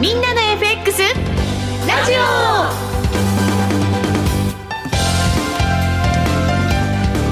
[0.00, 1.08] みんなの FX ラ
[2.06, 2.16] ジオ。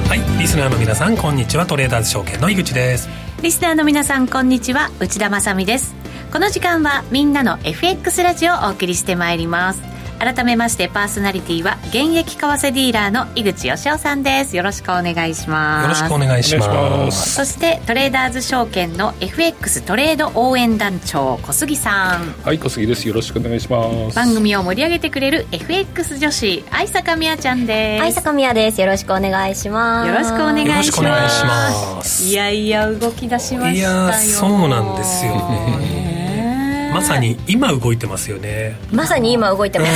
[0.06, 1.64] はいリスナーの皆さんこんにちは。
[1.64, 3.08] トレーダーズ証券の井口です。
[3.40, 4.90] リスナーの皆さんこんにちは。
[5.00, 5.94] 内田まさです。
[6.30, 9.87] この時間はみんなの FX ラジオをお送りしてまいります
[10.18, 14.56] 改めましてパーソナリティは現役為替ディーラーの井口義雄さんです。
[14.56, 16.02] よろしくお願いします。
[16.02, 17.34] よろしくお願いします。
[17.34, 22.32] そしてトレーダーズ証券の FX トレード応援団長小杉さん。
[22.44, 23.06] はい小杉です。
[23.06, 24.16] よろしくお願いします。
[24.16, 28.02] 番組を盛り上げてくれる FX 女子愛坂美也ちゃんです。
[28.02, 28.80] 愛坂美也です。
[28.80, 30.08] よろしくお願いします。
[30.08, 32.24] よろしくお願いします。
[32.24, 33.72] いやいや動き出しましたよ。
[33.72, 36.17] いやそうなんですよね
[36.98, 38.76] まさに今動いてますよね。
[38.90, 39.90] まさに今動いてます、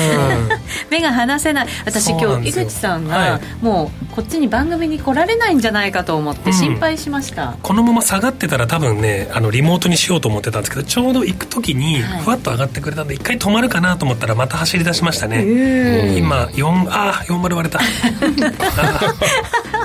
[0.90, 1.68] 目が離せない。
[1.84, 17.80] 私今日井口さんがもうこっちに番組に来られないんじゃないかと思って心配しました、うん、このまま下がってたら多分ねあのリモートにしようと思ってたんですけどちょうど行く時にふわっと上がってくれたんで一回止まるかなと思ったらまた走り出しましたね今4ああ40割れた。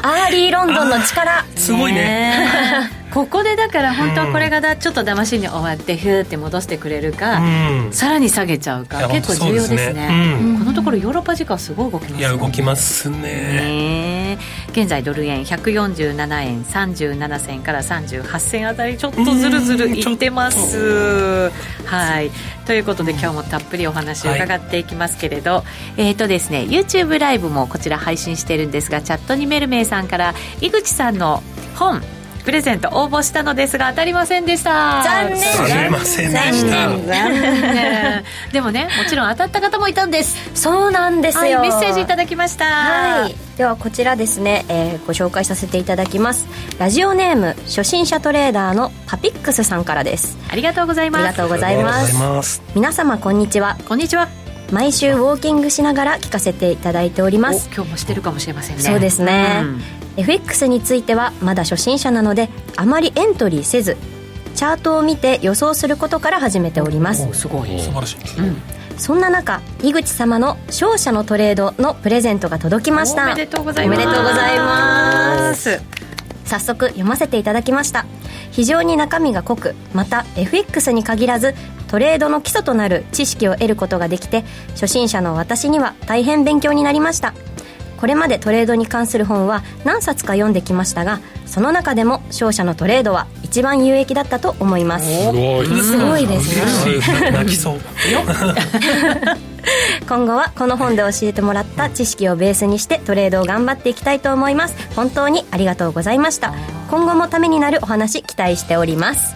[0.04, 1.46] アーリーロンドンの力。
[1.56, 12.20] すごいねここでだから本当はこれがだちょっと騙しに終わってヒューって戻してくれるか、うん、さらに下げちゃうか結構重要ですね、ねうん、このところヨーロッパ時間すごい動きますね。
[12.20, 13.20] いや動きますね。
[13.20, 14.38] ね
[14.72, 21.52] 現在ドル円147円37銭から38銭あたりちょっとずるずるいってます。
[21.86, 22.30] はい。
[22.66, 25.64] ということで今日もたっぷりお話を伺っていきますけれど、は
[25.98, 31.42] い、えっ、ー、とですね YouTube ライブもこちら配信してるんですがチャットにメルメイさんから井口さんの
[31.76, 32.02] 本
[32.48, 35.04] プレゼント応募したのですが当たりませんでした。
[35.04, 35.44] 残念。
[35.58, 38.24] 当たりませんでした残念。
[38.54, 46.48] でもねもちろん当たった方もいたんですそうなんですよ、はい、メッセージいただきましたはいではこちらですね、えー、ご紹介させていただきます
[46.80, 57.70] ラジオネーム初心者トレーダーのパピックスさんからですありがとうございますありがとうございます皆様こんにちはこんにちは毎週ウォーキングしながら聞かせていただいております。
[57.74, 58.84] 今日もしてるかもしれませんね。
[58.84, 59.82] そうですね、うん。
[60.18, 63.98] FX についてはまだ初心者なのであまりエントリーせず
[64.56, 67.32] チャートを見て予想することから始めております。
[67.34, 67.80] すごい。
[67.80, 68.58] 素晴らしい、うん、
[68.98, 73.24] そんな中井口様の勝者のトレードのプレゼントが届きました。
[73.24, 75.80] おめでとうございます。
[76.46, 78.06] 早速読ませていただきました。
[78.52, 81.54] 非常に中身が濃くまた FX に限らず
[81.88, 87.34] トレードの基礎となる知識を得ることができて初心者の私には大変勉強になりました。
[87.98, 95.06] これまでトレードに関する本は何冊か読んできましたがその中でも勝者のトレードは一番有益だったと思います。
[95.06, 95.32] す
[95.98, 96.28] ごい。
[96.28, 97.32] ですね。
[97.32, 97.80] 泣きそう。
[100.08, 104.76] 今後はこの本で教えてもらった知識をベースにしてトレードを頑張っていきたいと思います。
[104.96, 106.54] 本当にありがとうございました。
[106.90, 109.36] 今後もためになるお話期待しております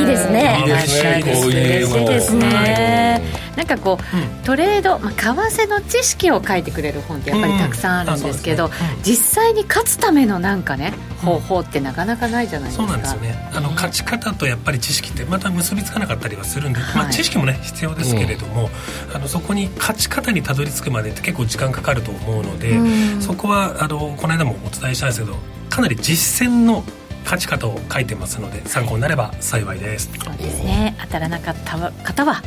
[0.00, 0.58] いいですね。
[0.60, 1.22] いいですね。
[1.24, 3.22] こういうですね。
[3.56, 8.70] なんかこう、トレード、まあ、為替の知識を書いてくれる本ってやっぱりたくさんあるんですけど、
[9.02, 13.50] 実際に勝つためのなんかね方法ってなかなかないじゃないですか、そうなんですよね。
[13.52, 18.70] あの勝ち方とやっぱり知識ってまた結びつかなかったりはするんで、まあ、知識もね必要ですけれども、
[19.12, 22.78] あのそこに勝ち方にたどり着くまでって結構時間かかると思うので、
[23.20, 25.36] そこはあのこの間もお伝えしたんですけど
[25.68, 26.82] かなり実践の
[27.24, 30.10] 勝ち方を書いてますので参考になれば幸いです。
[30.22, 30.96] そうですね。
[31.00, 32.42] 当たらなかった方は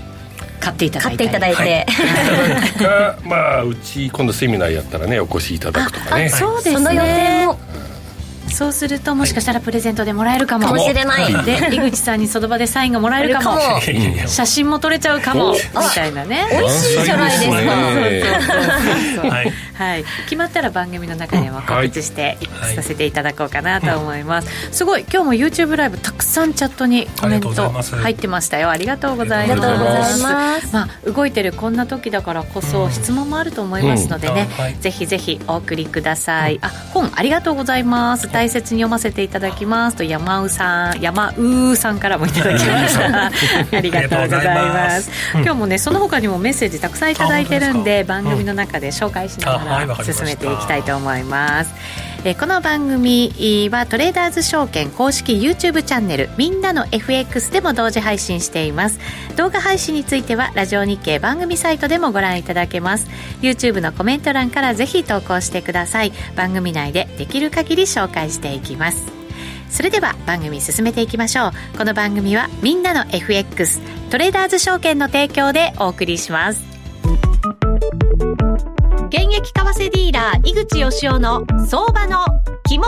[0.60, 1.18] 買っていただいて。
[1.18, 1.86] 買っていただいて、
[2.86, 6.30] はい、 まあうち今度セミナーやったらねお越しいただくとかね。
[6.30, 6.76] そうですね。
[6.76, 7.60] その予定も
[8.54, 11.44] そうするともしかしたらプレゼントでもらえるかも、かもしれない。
[11.44, 13.60] で井口さんにその場でサインがもらえるかも。
[14.28, 15.54] 写真も撮れちゃうかも。
[15.54, 15.60] み
[15.94, 16.48] たいなね。
[16.52, 19.34] 美味しいじゃないですか。
[19.74, 22.38] はい、決まったら番組の中でも告知して
[22.76, 25.02] させていただこうかなと思います、すごい。
[25.02, 28.70] 今日も YouTube ライブたくさんチャットにコメント入ってましたよ。
[28.70, 30.22] ありがとうございます。
[30.22, 34.48] まあ動いてるこんな時だからこそ質問もあると思いますのでね、
[34.80, 36.60] ぜひぜひお送りください。
[36.62, 39.96] あ本ありがとうございます大切に読ませていただきます。
[39.96, 43.28] と山うさん山うさんからもいただきました。
[43.28, 45.10] ありがとうございます。
[45.34, 51.74] 今日もねその他にもメッセージたくさんいただいてるんで番組の中で紹介しながら進めていきたいと思います、
[52.26, 53.34] えこの番組
[53.70, 58.98] はトレーダーズ証券公式 YouTube チャンネルみんなの FX でも同時配信しています。
[59.36, 63.10] 動画配信についてはラジオ日経番組サイトでもご覧いただけます。
[63.42, 66.14] YouTube のコメント欄からぜひ投稿してください。
[66.38, 69.04] 番組内でできる限り紹介していきます。
[69.70, 71.78] それでは番組進めていきましょう。
[71.78, 76.73] この番組はみんなの FX トレーダーズ証券の提供でお送りします。
[79.16, 82.26] 現役為替ディーラー井口義雄の相場の
[82.68, 82.84] 肝。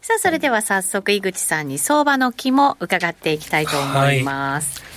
[0.00, 4.80] さあ、それでは早速、井口さんに相場の気も伺っていきたいと思います。
[4.80, 4.90] はい。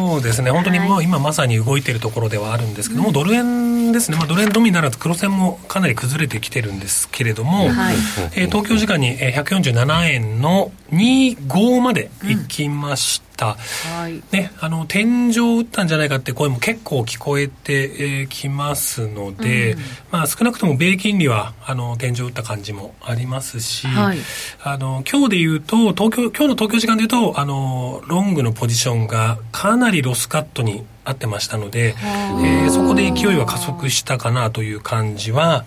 [0.00, 7.96] そうですね、本当にもう今まさに動いているところではあるんですけども、ドル円ですね、まあ、ドル円のみならず黒線もかなり崩れてきてるんですけれども、はい、
[8.34, 13.25] えー、東京時間に147円の25まで行きました。
[13.44, 19.78] はい、ね、あの天井を打ったんじゃないかって声も結構聞こえてき、えー、ますので、うん、
[20.10, 24.18] まあ、少なくとも米金利はあの天井を打った感じもありますし、はい、
[24.62, 31.94] あの今日で言うと東京今日の東京時間で言うとあのロングのポジションがかなりロスカットに合ってましたので、
[32.42, 35.64] えー、そこで勢いは加速したかなという感じは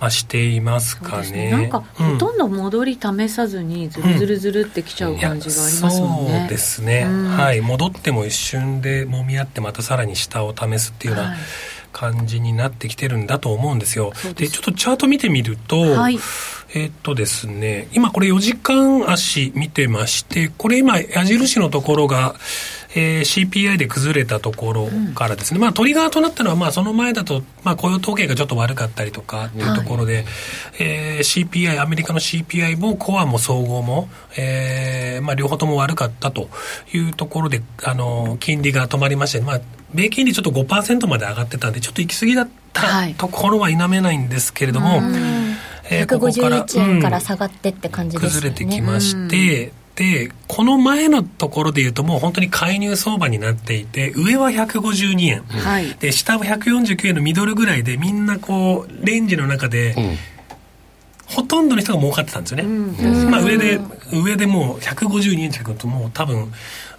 [0.00, 7.60] あ、していますかね、ね、なんか、ほとんど戻り試さずにずるずるずるってきちゃう感じがありますもんね、そうですね、うん、はい。
[7.60, 11.36] 戻っても一瞬でもみ合ってまたさらに下を試すっていうような、
[11.92, 14.12] 感じになってきてるんだと思うんですよ。
[14.36, 16.18] でちょっとチャート見てみると、はい、
[16.74, 22.36] えっとですね、今これ4時間足見てまして、これ今矢印のところが、
[22.94, 30.24] えー、CPI で崩れたところからですね、うん、まあトリガーとなったのは、まあその前だと、まあ雇用統計がちょっと悪かったりとかっていうところで、はい、
[30.80, 36.48] えー、CPI、アメリカの CPI もコアも総合も、えー、まあ両方とも悪かったと
[36.92, 39.60] いうところで、あの、金利が止まりまして、まあ、
[39.94, 45.00] 米金利ちょっと5%まで上がってたんで、ちょっと行き過ぎだったところは否めないんですけれども、はい、
[45.90, 60.16] えー、151円から下がってって感じですね、崩れてきまして、で、この前のところで言うともう本当に介入相場になっていて、上は152円、はい、で、下は149円のミドルぐらいでみんなこう、レンジの中で、うん。
[61.26, 62.64] ほとんどの人が儲かってたんですよね。
[62.64, 63.78] うん、まあ上で、
[64.10, 66.50] 上でもう152円近くともう多分、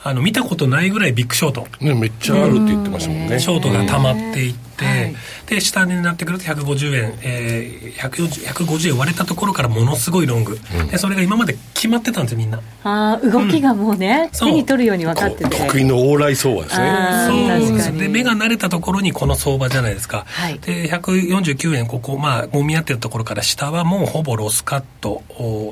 [0.04, 3.40] あの見たことないぐらいビッグショート、ね、めっちゃあるって言ってましたもんね。
[3.40, 5.16] ショートが溜まっていって、はい、
[5.48, 12.60] で下になってくると150円、えー、150円割れたところからものすごいロング、うん、でそれが今まで決まってたんですよみんな。
[12.84, 15.58] あ動きがもうね、うん、手に取るように分かってて。
[15.58, 17.26] 得意の往来相場ですね。
[17.28, 17.42] そう。
[17.76, 25.22] ですで目が慣れたところにこの相場じゃないですか、はい、で149円ここまあもみ合ってるところから下はもうほぼロスカット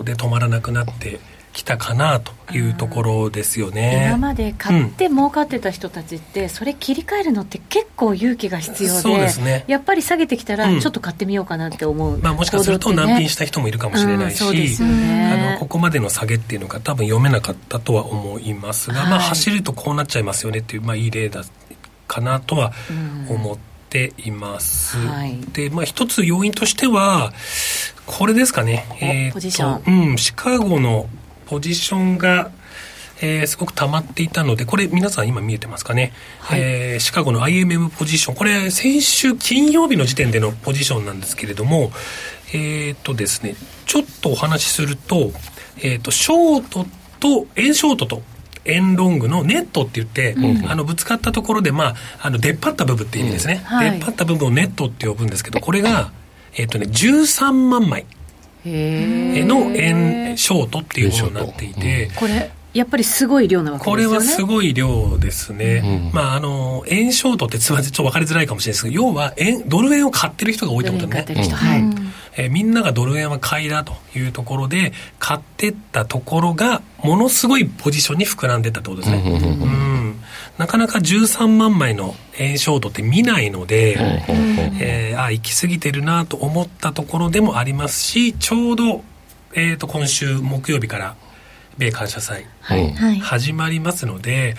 [0.03, 1.19] で止まらなくなって
[1.51, 4.05] きたかなというところですよね。
[4.07, 9.65] 今まで買って儲かってた人たちって、それ切り替えるのって結構勇気が必要でそうですね。
[9.67, 21.43] やっぱり下げてきたらちょっと買ってみようかなって思う、まあ、もしかすると難品した人もいるかもしれないし、あのここまでの下げっていうのが多分読めなかったとは思いますが、はい、まあ、走るとこうなっちゃいますよねっていう、まあ、いい例だ
[22.07, 22.73] かなとは
[23.29, 23.57] 思っ
[23.89, 27.33] ています、はい、で、まあ、一つ要因としては
[28.05, 31.07] これですかね、えー、ポジション、うん、シカゴの
[31.49, 32.51] ポジションが、
[33.21, 36.13] えー、すごく溜まっていたので、これ皆さん今見えてますかね？
[36.39, 38.35] はい、えー、シカゴの IMM ポジション。
[38.35, 41.91] これ先週金曜日の時点でのポジションなんですけれども、
[42.53, 43.55] えっ、ー、とですね、
[43.87, 45.31] ちょっとお話しすると、
[45.81, 46.85] えっ、ー、と、ショート
[47.19, 48.21] と、円ショートと、
[48.65, 53.75] 円ロングのネットって言って、うん、あのぶつかったところで、まあ、あの出っ張った部分っていう意味ですね、うん。
[53.77, 56.11] はい、出っ張った部分をネットって呼ぶんですけどこれが、
[56.55, 58.05] えっ、ー、とね、13万枚
[58.65, 64.05] の円ショートっていうものになっていて、これやっぱりすごい量なわけですね。
[64.05, 65.81] これはすごい量ですね。
[65.83, 71.25] うん、まあ、あの、円ショートってつまりちょっと分かりづらいかもしれないですけど、要は円、ドル円を買ってる人が多いってことね。
[71.25, 71.83] はい。
[72.37, 79.23] えー、みんながドル円は買いだというところで、買ってったところが、ものすごいポジションに膨らんでったってことですね。
[79.25, 80.21] うん。
[80.59, 83.95] なかなか13万枚の円ショートって見ないので、
[84.81, 89.01] えー、あ、行き過ぎてるなと思ったところでもありますし、ちょうど、
[89.53, 91.15] えっ、ー、と、今週木曜日から、
[91.77, 92.45] 米感謝祭、
[93.21, 94.55] 始まりますので、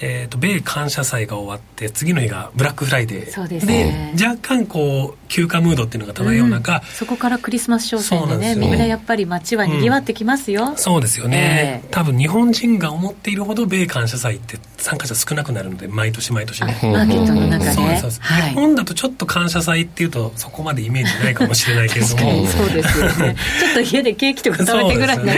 [0.00, 3.30] えーと、米感謝祭が終わって次の日がブラックフライデー。
[3.32, 16.78] そうです、ね、で若干こう休暇ムードっていうのが漂う中、うん、そこからクリスマス商戦でねみんなやっぱり街はにぎわってきますよ、うん、そうですよね、えー、多分日本人が思っているほど米感謝祭って参加者少なくなるので毎年毎年ね。
[16.82, 22.46] マーケットの中で、そうそうはい、日本だとちょっと感謝祭っていうとそこまでイメージないかもしれないけれども。
[22.46, 23.36] そうですよね。
[23.60, 25.34] ちょっと家でケーキとか食べてぐらいな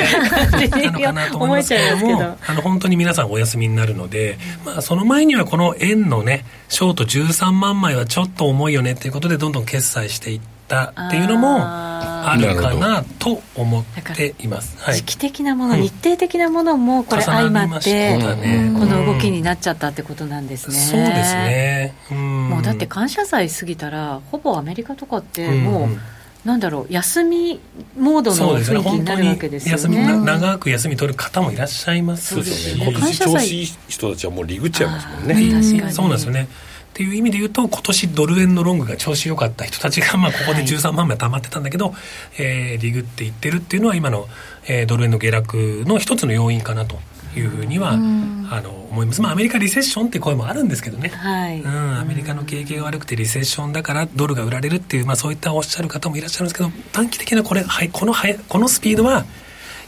[0.49, 2.37] 感じに思えちゃいますけど。
[2.47, 13.85] あの本当に皆さんお休みになるので、まあ、その前にはこの円のねショート13万枚はちょっと重いよねっていうことでどんどん決済していったっていうのもあるかなと思っ
[14.17, 21.95] ています、はい、時期的なもの、日程的なものもこれ相まって、ね、この動きになっちゃったってことなんですね、そうですね。
[22.11, 27.61] もうだって感謝祭過ぎたらほぼアメリカとかってもう、なんだろう休み
[27.97, 35.29] モードの雰囲気になるわけですよね、ね、休み長く休み取る方もいらっしゃいますし、ね、調子いい人たちはもうリグっちゃいますもん。
[35.29, 36.49] ね、そうなんですよね
[36.93, 41.97] っていう意味で言うと今年ドル円のロングが調子良かった人たちが、まあ、ここで13万枚溜まってたんだけど、はい、
[42.39, 44.27] えー、リグっていってるっていうのは今の、
[44.69, 46.99] えー、ドル円の下落の一つの要因かなと
[47.35, 59.25] いうふうには、あの思います、まあ、アメリカリセッションって声もあるんですけどね、はい、うん、アメリカの景気が悪くてリセッションだからドルが売られるっていう、まあ、そういったおっしゃる方もいらっしゃるんですけど短期的なこれ、はい、このはいこのスピードは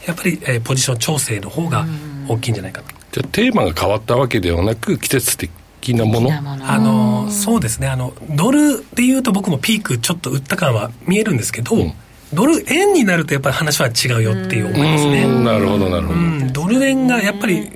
[0.07, 1.85] やっぱり、えー、ポジション調整の方が
[2.27, 2.87] 大きいんじゃないかと。
[3.11, 5.51] じゃあテーマが変わったわけではなく季節的
[5.93, 6.31] なもの？
[6.33, 7.87] あのそうですね。
[7.87, 11.93] あのドルでいうと僕もピークちょっと売った感は見えるんですけど、うん。
[12.33, 15.27] ドル円になるとやっぱり話は違うよっていう思いますね。
[15.43, 16.51] なるほどなるほど。
[16.51, 17.69] ドル円がやっぱり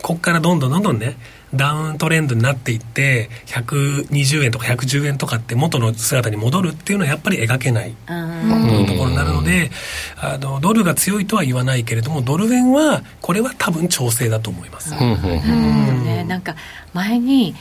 [0.00, 1.16] ここからどんどんどんどんね
[1.54, 9.70] ダウントレンドになっていって120円とか110円とかって元の姿に戻るっていうのはやっぱり描けないところになるので
[10.16, 14.94] あのドルが強いとは言わないけれどもドル円はこれは多分調整だと思います。
[14.94, 16.56] うんね、なんか
[16.92, 17.54] 前に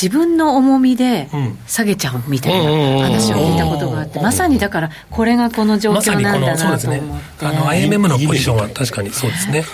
[0.00, 1.28] 自分の重みで
[1.66, 9.64] 下げちゃうみたいな話を聞いたことがあって、まさにだからこれがこの状況なんだなと思って、まね、あの IMM のポジションは確かにそうですね。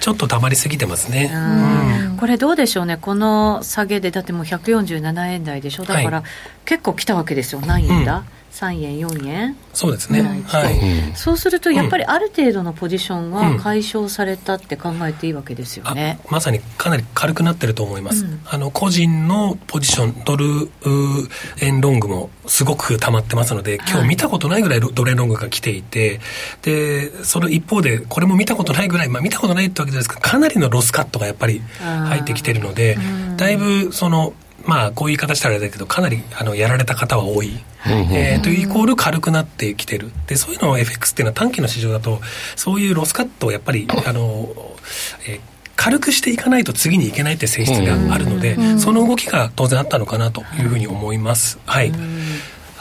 [0.00, 1.30] ちょっとたまりすぎてますね。
[2.18, 2.96] これどうでしょうね。
[2.96, 5.84] この下げでだってもう147円台でしょ。
[5.84, 6.22] だから、
[6.64, 7.60] 結構来たわけですよ。
[7.60, 20.70] 何円だ、うん3円、4円そうですね、はい、そうすると、やっぱりある程度のポジションは解消されたって考えていいわけですよね、うん、まさにかなり軽くなってると思います、うん、あの個人のポジション、ドル
[21.60, 26.20] 円ロングもすごく溜まってますので、今日見たことないぐらいドル円ロングが来ていて、
[26.62, 32.98] でその一方で、これも見たことないぐらい、まあ、見たことないってわけですけど、かなりのロスカットがやっぱり入ってきてるので、
[33.36, 37.52] だいぶその、まあ、こういう言い方したらあれだけど、かなりあのやられた方は多い。
[37.84, 40.12] えー、というイコール軽くなってきてる。
[40.26, 42.20] で、そういうのを FX っていうのは短期の市場だと、
[42.54, 44.48] そういうロスカットをやっぱり、あの、
[45.26, 45.40] えー
[45.74, 51.58] 軽くしていかないと次にいけないって性質があるので、その動きが当然あったのかなというふうに思います。
[51.66, 51.92] はい。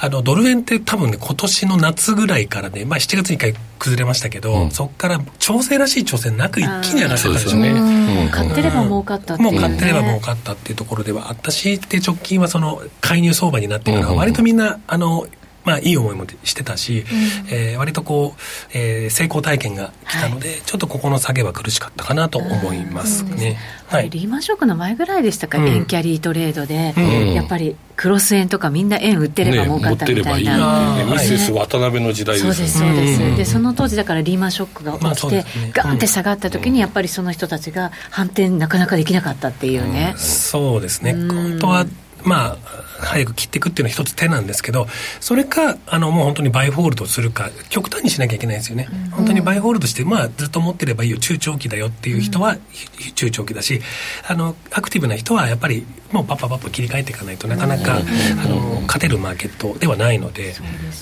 [0.03, 15.27] あのドル円って多分ね今年の夏ぐらいからね、まあ、7月に1回崩れましたけど、うん、そこから調整らしい調整なく一気に上がってたでしょうね、買ってれば儲かったっていう、ね、もう買ってれば儲かったっていうところではあったしで直近はその介入相場になってから割とみんなあの
[15.63, 18.41] まあ、いい思いもしてたし、うん、えー、割とこう、
[18.73, 23.57] えー、成功体験が来たので、はい、ちょっとここの下げは苦しかったかなと思いますね。
[23.87, 41.85] はい、リーマンショックの前ぐらいでしたか、うん、円キャリートレードで、うん、やっぱりクロス円とかみんな円売ってれば儲かったみたいな、ね、ミセス渡辺の時代ですそうですそうです、でその当時だからリーマンショックが起きて、まあね、ガンって下がった時にやっぱりその人たちが反転なかなかできなかったっていうね、そうですね、本当は
[42.23, 42.57] まあ、
[43.01, 44.87] 早く切っていくっていうのは一つ手なんですけど、
[45.19, 48.87] それか、あの、もう本当にバイホールドするか、極端にしなきゃいけないですよね。
[48.91, 52.57] うん、本当にバイホールドして、まあ、ずっと持ってればいいよ、中長期だよっていう人は、
[53.15, 53.81] 中長期だし、
[54.27, 60.43] あの、アクティブな人は、やっぱり、もうパッパパッパ切り替えていかないとなかなか、あの、勝てるマーケットではないので。
[60.43, 60.55] でね、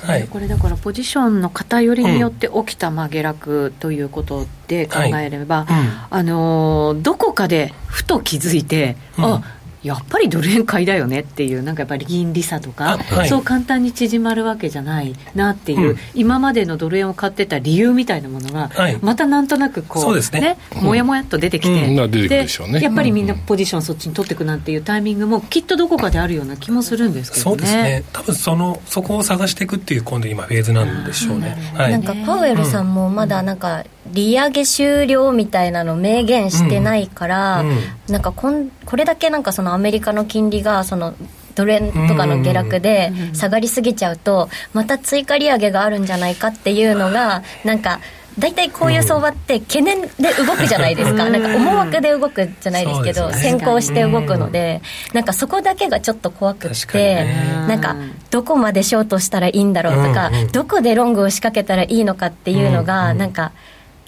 [0.04, 5.66] はい、これだから、ポジションの偏りによって起きた、まあ、下落ということで考えれば、
[6.10, 9.44] あの、どこかでふと気づいて、うん、あ、
[9.84, 22.48] やっぱりドル円買いだよねっていう、なんかやっぱり金利差とか、はい、そう簡単に縮まるわけじゃないなっていう、うん、今までのドル円を買ってた理由みたいなものが、はい、またなんとなくこう、うね、ね、もやもやっと出てきて、うん、で、ね、
[22.82, 27.52] やっぱりみんなポジションそっちに取っていくなんていうタイミングも、きっとどこかであるような気もするんですけどね。
[27.52, 28.04] そうですね。
[28.12, 31.58] 多分そのそこを探していくっていう、今度、今、フェーズなんでしょうね。
[31.74, 37.78] はい、なんかパウエルさんもまだなんか、利上げ終了みたいなの明言してないから、うんうん、
[38.10, 41.16] なんかこんこれだけなんかそのアメリカの金利がその
[41.56, 48.00] ドル円とかの下落で下がりすぎちゃうとまた追加利上げがあるんじゃないかっていうのがなんか
[48.40, 54.82] 大体こういう相場って懸念で動くじゃないですか、なんか思惑で動くじゃないですけど、先行して動くので、
[55.14, 57.26] なんかそこだけがちょっと怖くって、
[57.68, 57.98] なんか
[58.32, 63.52] どこまでショートしたらいいんだろうとか、どこでロングを仕掛けたらいいのかっていうのが、なんか。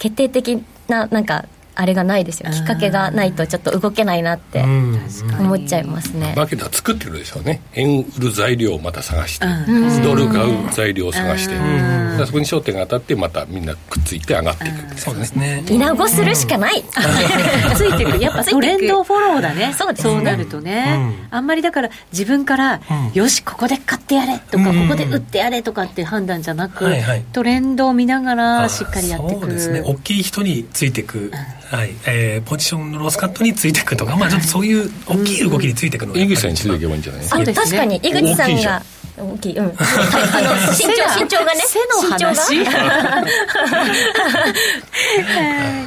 [0.02, 2.52] 決定的ななんかあれがないですよ。
[2.52, 6.34] きっかけがないとちょっと動けないなって思っちゃいますね。
[6.36, 7.62] だけど作ってるでしょうね。
[7.74, 9.48] 円売る材料をまた探して
[10.04, 11.56] ドル買う材料を探して。
[12.26, 15.64] そこに焦点が当たってまたみんなくっついて上がっていくそうですね。
[15.68, 16.84] 稲子するしかない。
[17.76, 19.74] ついてくやっぱトレンドフォローだね。
[19.78, 21.00] そうそうなるとね、
[21.32, 22.82] あんまりだから自分から、
[23.14, 26.86] よしここで買ってやれとか、ここで売ってやれとかって判断じゃなく、
[27.34, 29.42] トレンドを見ながらしっかりやっていく。
[29.42, 29.82] そうですね。
[29.82, 31.32] 大きい人についていく
[31.72, 31.96] はい。
[32.06, 37.22] えー、ポジションのロスカットについていくとか、まあ、ちょっとそういう大きい動きについていくのが、井口さんについていけばいいんじゃない？
[37.22, 37.96] ですか、確かに。
[37.98, 38.82] 井口さんが
[39.18, 41.62] 大きい、うん、 はい、あの身長身長がね。
[41.66, 42.56] 背の話？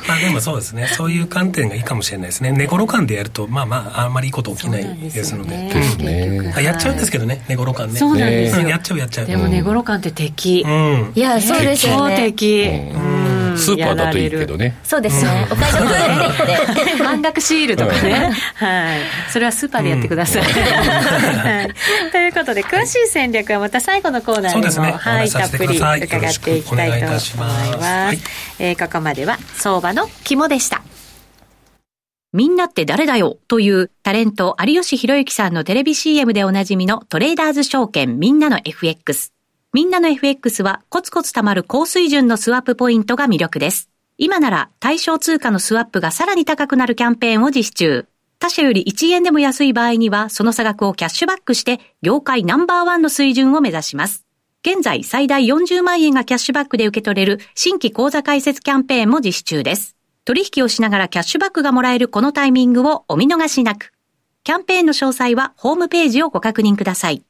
[0.06, 0.88] まあでもそうですね。
[0.88, 2.52] そういう観点がいいかもしれないですね。
[2.52, 5.56] 寝頃感でやるとまあまああんまりいいこと起きないですので。
[5.72, 6.54] ですね。
[6.62, 7.44] やっちゃうんですけどね。
[7.48, 7.98] 寝頃感ね。
[7.98, 8.68] そうなんですよ。
[8.68, 9.26] やっちゃうやっちゃう。
[9.26, 12.16] でも寝頃感って敵、うん、いやそうですよね。
[12.16, 14.76] 敵、うんスーパーだといいけどね。
[14.84, 18.98] そうですね、お買い得で半 額シールとかね、はい、
[19.30, 26.00] それはスーパーでやってください、はい、ということで詳しい戦略はまた最後のコーナーでも、ね、はい、たっぷり伺っ
[26.38, 28.18] ていきたいと思います、はい、
[28.58, 30.82] えー、ここまでは相場の肝でした。
[32.34, 39.32] みんなって誰だよというタレント有吉弘行さんのテレビ CM でおなじみのトレーダーズ証券みんなの FX。
[39.74, 43.90] みんなの FX はコツコツ貯まる高水準のスワップポイントが魅力です。
[44.18, 48.06] 今なら対象通貨のスワップがさらに高くなるキャンペーンを実施中。
[48.38, 54.24] 他社より1円でも安い場合にはその差額をキャッシュバックして業界ナンバーワンの水準を目指します。
[54.64, 59.96] 現在最大40万円がキャッシュバックで受け取れる新規口座開設キャンペーンも実施中です。
[60.24, 63.92] 取引をしながらキャッシュバックがもらえるこのタイミングをお見逃しなく。
[64.44, 67.24] キャンペーンの詳細はホームページをご確認ください。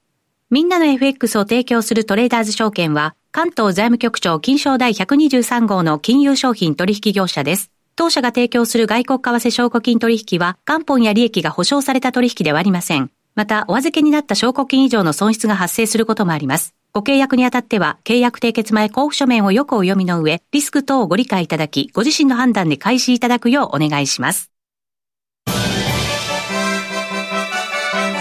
[0.51, 7.71] みんなの FX を提供するトレーダーズ証券は、関東財務局長金賞第123号の金融商品取引業者です。
[7.97, 13.11] 当社が提供する外国為替証拠金取引は、元本や利益が保証された取引ではありません。
[13.35, 16.75] また、お預けになった証拠金以上の損失が発生することもあります。
[16.93, 24.51] ご契約にあたっては、契約締結前交付書面をよくお読みの上、リスク等をご理解いただき、ご自身の判断で開始いただくようお願いします。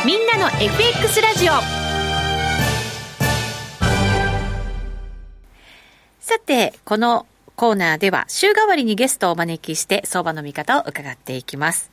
[0.06, 1.83] みんなの FX ラジオ
[6.24, 7.28] さて、この
[7.58, 11.92] コーナーでは週替わりにゲストをお招きして相場の見方を伺っていきます。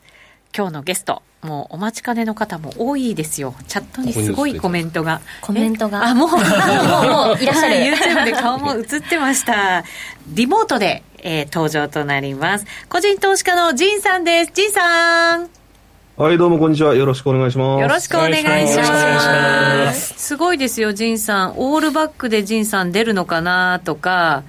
[0.56, 3.56] 今日のゲスト、もうお待ちかねの方も多いですよ。
[3.66, 5.20] チャットにすごいコメントが。
[5.40, 6.06] コメントが。
[6.06, 7.74] あ、もう、もう、もう、 いらっしゃる。
[7.74, 9.82] YouTube で顔も映ってました。
[10.28, 12.66] リモートで、えー、登場となります。
[12.88, 14.52] 個人投資家のジンさんです。
[14.54, 15.59] ジンさん。
[16.20, 16.94] はい、どうもこんにちは。
[16.94, 17.80] よろしくお願いします。
[17.80, 20.12] よろしくお願いします。
[20.18, 21.54] すごいですよ、ジンさん。
[21.56, 24.42] オールバックでジンさん出るのかなとか、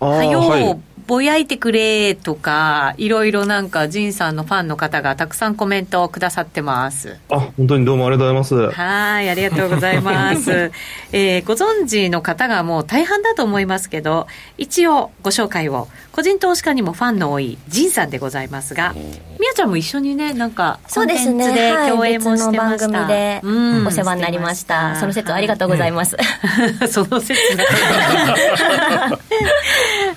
[0.00, 7.18] はよう、はいぼやいてくれとか、いろいろなんか、仁さんのファンの方がたくさんコメントをくださってます。
[7.28, 8.76] あ、本当にどうもありがとうございます。
[8.76, 10.72] はい、ありがとうございます。
[11.12, 19.00] えー、ご存知の方がもう大半だと思いますけど、一応ご紹介を、個人投資家にもファンの多い仁さんでございますが、み
[19.46, 22.88] やちゃんも一緒にね、なんか、そうですね、で共演もしてました。
[22.88, 23.40] 番組で
[23.84, 24.94] お世話になりました。
[24.94, 26.16] その説ありがとうございます。
[26.88, 27.40] その説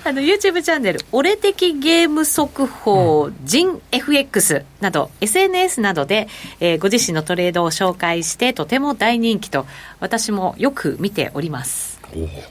[0.04, 6.28] あの YouTube チャンネル「俺的ゲーム速報人 FX」など SNS などで、
[6.60, 9.66] えー、ご自身のトレードを紹介してとても大人気と
[9.98, 11.97] 私もよく見ております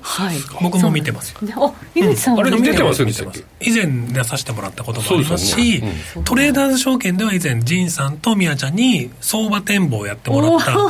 [0.02, 1.39] はい、僕も見てますよ。
[1.56, 5.84] あ、井口さん、あれ見てます以前出させてもらったこともありますし、
[6.24, 10.89] トレーダーズ証券では以前仁さんと宮ちゃんに相場展望をやってもらったこ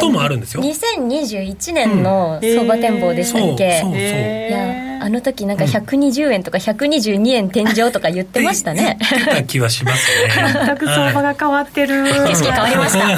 [0.00, 0.62] ともあるんですよ。
[0.62, 3.80] 2021年の相場展望でしたっけ？
[3.80, 4.00] そうそうそう。
[4.00, 4.91] いや。
[5.02, 8.98] あの時なんか120円とか122円天井とか言ってましたね。
[9.26, 10.52] た気はしますね。
[10.64, 12.04] 全く相場が変わってる。
[12.04, 13.08] 景色変わりました。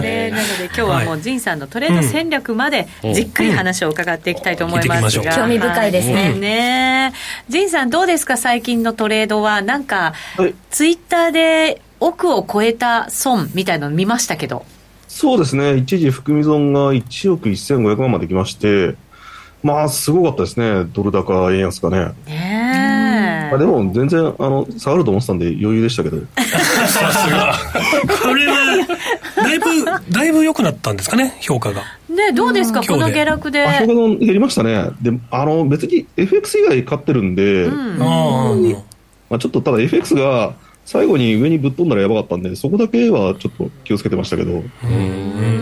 [0.00, 5.34] ね、なので今日はもう仁さんのトレード戦略までじっくり話を伺っていきたいと思いますが。
[5.34, 6.32] 興味深いですね。
[6.34, 7.12] ね
[7.48, 9.62] 仁さんどうですか最近のトレードは？
[9.62, 10.14] なんか、
[10.70, 14.64] ツイッターで億を超えた損みたいなの見ましたけど。
[15.08, 15.76] そうですね。
[15.76, 18.94] 一時含み損が1億1500万まで来まして、
[19.62, 22.14] まあ、すごかったですね、ドル高、円安がね。
[22.26, 26.18] ねあでも、全然あの下がると思ってたんで、余裕でしたけど。
[26.86, 27.54] さすが。
[28.22, 28.86] これは、
[29.36, 29.66] だいぶ、
[30.10, 31.82] だいぶ良くなったんですかね、評価が。
[32.08, 33.66] ねどうですか、この下落で。
[33.66, 34.90] 評価の減りましたね。
[35.00, 44.62] で、あの、別に FX 以外買ってるんで、うん、まあ、ちょっとただ FX が、最後に上にぶっ飛んだらやばかったんで、そこだけはちょっと気をつけてましたけど、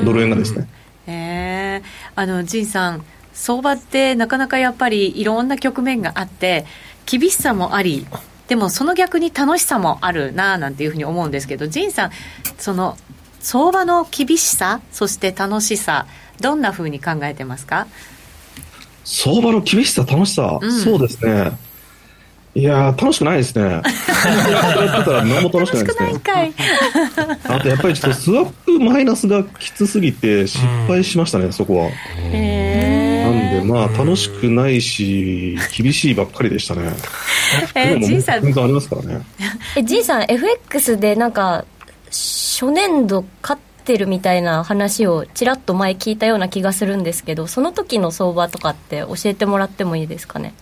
[0.05, 0.69] ドル円がですね。
[1.07, 1.83] えー、
[2.15, 6.65] あの、仁さん、相場ってなかなかやっぱりいろんな局面があって
[7.05, 8.07] 厳しさもあり
[8.49, 12.11] でもその逆に楽しさもあるななんていうふうに思うんですけど仁さん
[12.59, 12.97] その
[13.41, 16.07] 相場の厳しさそして楽しさ
[16.41, 17.87] どんなふうに考えてますか？
[19.05, 21.53] 相場の厳しさ楽しさ、うん、そうですね
[22.55, 23.69] いや楽しくないですね。
[23.69, 23.91] やって
[25.05, 26.55] たら何も楽しくないですね。
[27.49, 31.83] あとやっぱりちょっとスワップマイナスがきつすぎて失敗しましたね、うん、そこは。
[31.85, 31.93] なん
[33.61, 36.93] でまあ楽しくないし、厳しいばっかりでしたね。
[37.75, 38.45] えー、ジンさん。
[38.45, 39.23] ありますからね。
[39.77, 41.65] え、ジンさん FX でなんか、
[42.11, 50.55] 初年度勝ってるみたいな話をちらっと前聞いたような気がするんですけど、その時の相場とかって教えてもらってもいいですかね？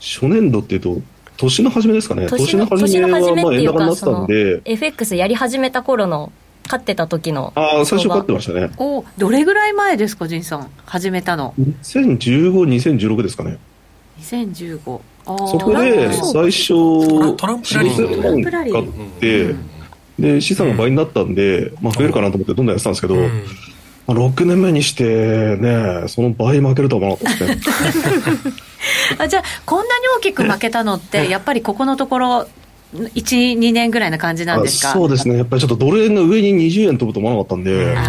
[0.00, 1.00] 初年度っていうと
[1.38, 2.26] 年の初めですかね。
[2.28, 4.60] 年の初めはまあ円高になってたんで。
[4.64, 6.32] FX やり始めた頃の
[6.68, 8.70] 勝ってた時のああ最初勝ってましたね。
[8.76, 13.58] おどれぐらい前ですか仁さん始めたの？20152016ですかね。
[14.20, 17.74] 2015そこで最初トランプ
[18.50, 18.72] ラリー。
[18.72, 19.54] 買って、
[20.18, 20.40] で。
[20.40, 23.22] 資産が倍になったんで、まあ、増えるかなと思ってどんどんやってたんですけど、ま
[24.08, 27.60] あ、6年目にしてねその倍負けるとは思わなかったで
[27.92, 28.52] すね。
[29.18, 32.48] あじゃあこんなに大きく負けたのってやっぱりここのところ
[32.94, 34.92] 12年ぐらいな感じなんですか？
[34.92, 35.36] そうですね。
[35.36, 38.02] やっぱりちょっとドル円が上に20円飛ぶと思わなかったんでそれは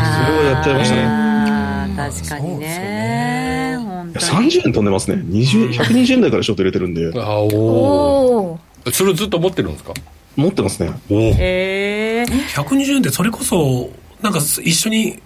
[0.54, 1.96] やっちゃいましたね。
[1.98, 2.68] 確かにね。
[2.68, 3.78] ね。
[4.15, 5.18] 30円飛んでますね。
[5.18, 7.12] 120円台からショート入れてるんで。
[7.22, 7.46] あお
[8.54, 8.60] お
[8.92, 9.94] それずっと持ってるんですか？
[10.36, 10.94] 持ってますね。
[11.10, 13.89] へえ120円ってそれこそ
[14.22, 15.20] なんか一緒に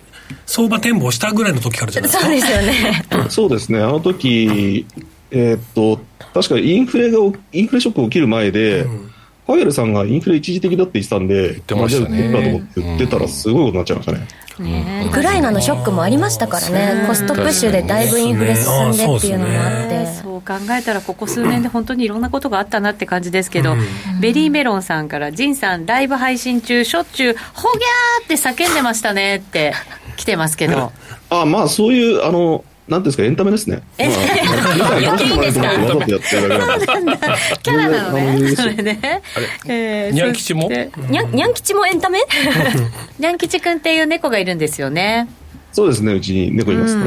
[0.48, 2.26] 相場展望したぐらいの時からじゃないですか？
[2.26, 3.06] そうですよね。
[3.30, 3.80] そうですね。
[3.80, 4.86] あの時
[5.30, 6.00] えー、っと
[6.34, 7.20] 確かインフレが
[7.52, 9.13] インフレショック起きる前で、うん
[9.46, 12.32] パウエルさんがインフレ一時的だって言ってたんで、言ってましたね。
[12.32, 14.28] と思って言ってたら、すごいことになっちゃいましたね。
[14.60, 23.76] ね、ウクライナのショックもありましたからね、コストプッシュでだいぶインフレ進んでっていうのもあって、そう考えたら、ここ数年で本当にいろんなことがあったなって感じですけど、
[24.22, 29.74] ベリーメロンさんから、ジンさん、ライブ配信中、しょっちゅう、ほぎゃーって叫んでましたねって
[30.18, 30.92] 来てますけど。
[31.32, 33.82] あまあ、そういう、あの、なんですか、エンタメですね。
[33.98, 34.14] え、ま
[34.92, 35.68] あ、 言っていいんですか？
[35.68, 36.22] わざとやってる
[37.64, 39.22] キャラなのね、それね。
[39.66, 40.70] えー、にゃん吉も？
[41.10, 42.20] にゃん、にゃん吉もエンタメ？
[43.20, 45.28] にゃん吉くんっていう猫がいるんですよね。
[45.72, 47.04] そうですね、うちに猫いますね。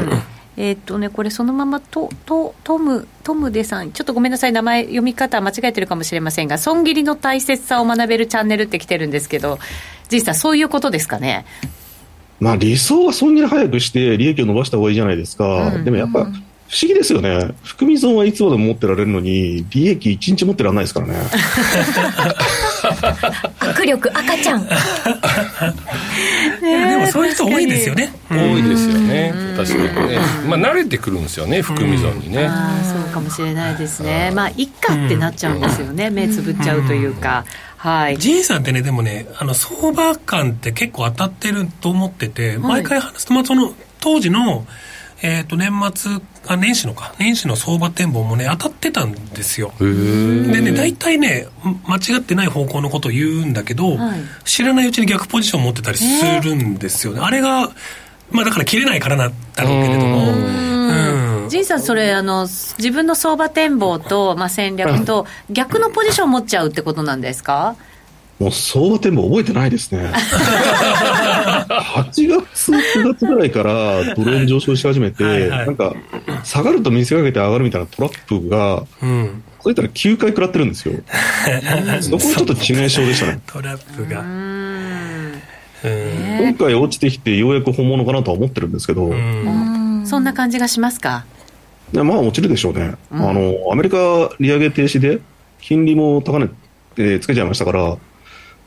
[0.59, 9.59] えっとね、これ、そのままトトトムトムデさん、ちょっとごめんなさい、名前、読み方間違えてるかもしれませんが、損切りの大切さを学べるチャンネルって来てるんですけど、
[10.11, 11.45] 実際、そういうことですかね？
[12.39, 15.75] まあ理想は損切り早くして利益を伸ばした方がいいじゃないですか。
[15.75, 16.27] うん、でもやっぱ、
[16.69, 17.55] 不思議ですよね。
[17.63, 21.15] 含み損はいつまでも持ってられるのに、利益1日持ってられないですからね。
[23.59, 24.67] 握力赤ちゃん。
[26.61, 28.11] ね、でもそういう人多いですよね。
[28.29, 29.33] 多いですよね。
[29.55, 30.19] 確かにね。
[30.45, 32.47] まあ慣れてくるんですよね、含み損にね。
[32.47, 34.31] ああ、そうかもしれないですね。
[34.35, 36.09] まあ、いっかってなっちゃうんですよね。
[36.09, 37.45] 目つぶっちゃうというか。
[37.77, 44.65] はい、ジンさんってね、でもね、あの相場感って結構当たってると思ってて、毎回話すと、まあ、その当時の、
[45.21, 49.71] えー、と年末あ、年始のか、年始の相場展望もね、当たってたんですよ。
[49.79, 49.85] で
[50.61, 51.47] ね、大体ね、
[51.87, 56.03] 間違ってない方向のことを言うんだけど、はい、知らないうちに逆ポジションを持ってたりす
[56.43, 57.19] るんですよね。
[57.21, 57.69] あれが、
[58.31, 61.47] まあだから切れないからなんだろうけれども、うん。
[61.49, 67.75] 仁さん、それあの、自分の相場展望と、まあ、戦略と、逆のポジションを持っちゃうってことなんですか？
[68.39, 70.11] もう相場展望覚えてないですね。
[70.13, 75.95] 8月、9月ぐらいからドル円上昇し始めて、はいはい、なんか、
[76.43, 80.93] 下がると見せかけて上がるみたいなトラップが、うん、そういったら9回食らってるんですよ。
[82.01, 83.39] そこはちょっと致命傷でしたね。
[83.47, 84.23] トラップが。
[85.83, 89.13] 今回落ちてきてようやく本物かなとは思ってるんですけど。
[90.05, 91.25] そんな感じがしますか？
[91.93, 92.93] まあ落ちるでしょうね。
[93.11, 95.19] うん、あの、アメリカ利上げ停止で、
[95.59, 96.49] 金利も高値、
[96.97, 97.97] えー、つけちゃいましたから、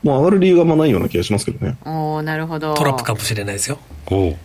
[0.03, 1.75] もう上がる理由があんまないような気がしますけどね。
[1.85, 2.73] おおなるほど。
[2.73, 3.77] トラップかもしれないですよ。
[4.09, 4.35] お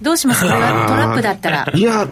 [0.00, 0.42] どうします？
[0.44, 1.70] これはトラップだったら。
[1.74, 2.08] いや、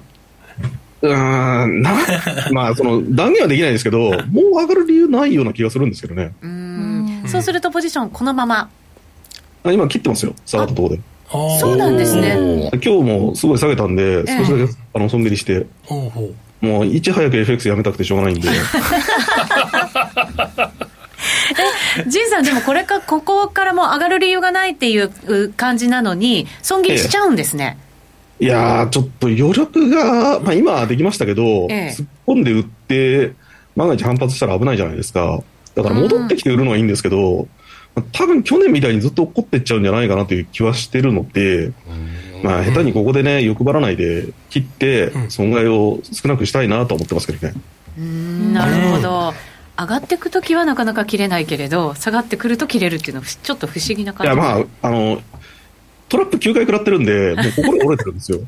[1.02, 1.94] うんな
[2.52, 4.16] まあその断言はできないですけど、もう
[4.60, 6.32] 上がる理由ないような気がするんですけどね。
[6.42, 8.68] うんそうするとポジションこのまま。
[9.64, 11.00] あ今切ってますよ、下がったところで。
[11.60, 12.70] そうなんですね。
[12.72, 15.66] 今日もすごい下げたんで、少しだけ、あの損切りして、
[16.60, 18.48] もういち早く FX やめたくてしょうがないんで。
[21.98, 27.76] え、 ジンさん、でもこれか、ここからもう上がる理由がないっていう感じなのに、損切りしちゃうんですね。
[28.40, 33.32] いやちょっと余力が、まあ、今はできましたけど、ええ、突っ込んで売って、
[33.76, 35.42] 万が一反発したら危ないじゃないですか。
[35.74, 37.48] だから戻ってきて売るのはいいんですけど、
[38.12, 41.72] 多分去年みたいにずっと起こっていっちゃうんじゃないかなという気はしてるので、
[42.42, 47.54] まあ、下手にここでね、欲張らないで切って、損害を少なくしたいなと思ってますけどね。
[48.52, 49.34] なるほど。
[49.80, 55.22] 上がっていくときはなかなか切れないけれど、下がってくると切れるっていうのは、ちょっと不思議な感じいや、まあ、あの、
[56.10, 58.40] トラップ9回食らってるんで、 もう心折れてるんですよ。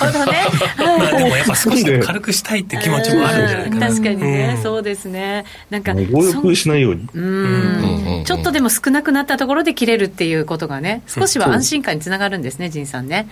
[0.00, 0.38] なるほどね。
[0.76, 3.88] まあでもやっぱ少しでも軽くしたいって気持ちもあるんじゃないかな。
[3.88, 5.46] 確かにね、そうですね。
[5.70, 7.08] なんか、強欲しないように。
[7.14, 8.22] うん。
[8.26, 13.28] ちょっとでも少なくなったところで切れるっていうことがね、少しは安心感につながるんですね、仁さんね。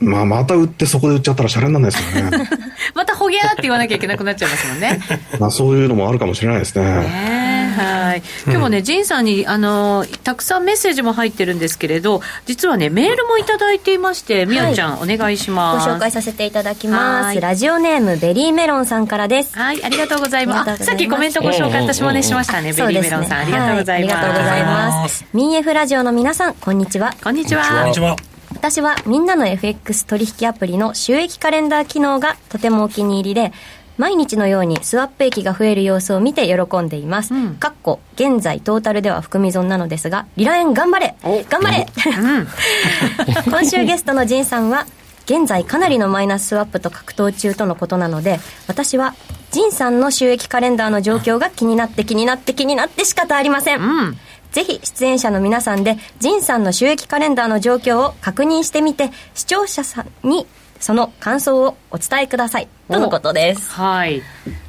[0.00, 2.48] まあ、また売ってそこで売っちゃったらシャレにならないですよね。
[2.94, 5.00] またほげーって言わなきゃいけなくなっちゃいますもんね。
[5.38, 6.84] まあそういうのもあるかもしれないですね。
[6.84, 8.22] ねはい。
[8.44, 15.88] 今日もね、仁さんに、あの、たくさんメッセージも入ってるんですけれど、実はね、メールもいただいていまして、みおちゃん、お願いします。
[15.88, 17.40] ご紹介させていただきます。
[17.40, 19.56] ラジオネーム、ベリーメロンさんからです。
[19.56, 20.84] はい、ありがとうございます。
[20.84, 22.72] さっきコメントご紹介、私もね、しましたね。
[22.72, 24.16] ベリーメロンさん、ありがとうございます。
[24.16, 25.24] ありがとうございます。
[25.32, 27.14] ミンエフラジオの皆さん、こんにちは。
[27.22, 27.64] こんにちは。
[27.64, 28.31] こんにちは。
[28.62, 33.52] 私はみんなの FX 取引アプリの収益カレンダー機能がとてもお気に入りで、
[33.98, 37.34] 毎日のようにスワップ益が増える様子を見て喜んでいます。
[37.34, 41.16] うん、かっこ、現在トータルでは含み損なのですが、リラエン頑張れ
[41.50, 42.46] 頑張れ、うん、
[43.50, 44.86] 今週ゲストのジンさんは、
[45.24, 49.16] 現在かなりのマイナススワップと格闘中とのことなので、私は、
[49.50, 53.80] ジンさんの収益カレンダーの状況が気になって気になって気になって仕方ありません。
[53.80, 54.18] うん
[54.52, 60.46] ぜひ出演者の皆さんで、仁さんの収益カレンダーの状況を確認してみて、視聴者さんに
[60.78, 62.68] その感想をお伝えください。
[62.88, 63.70] とのことです。
[63.72, 64.22] はい。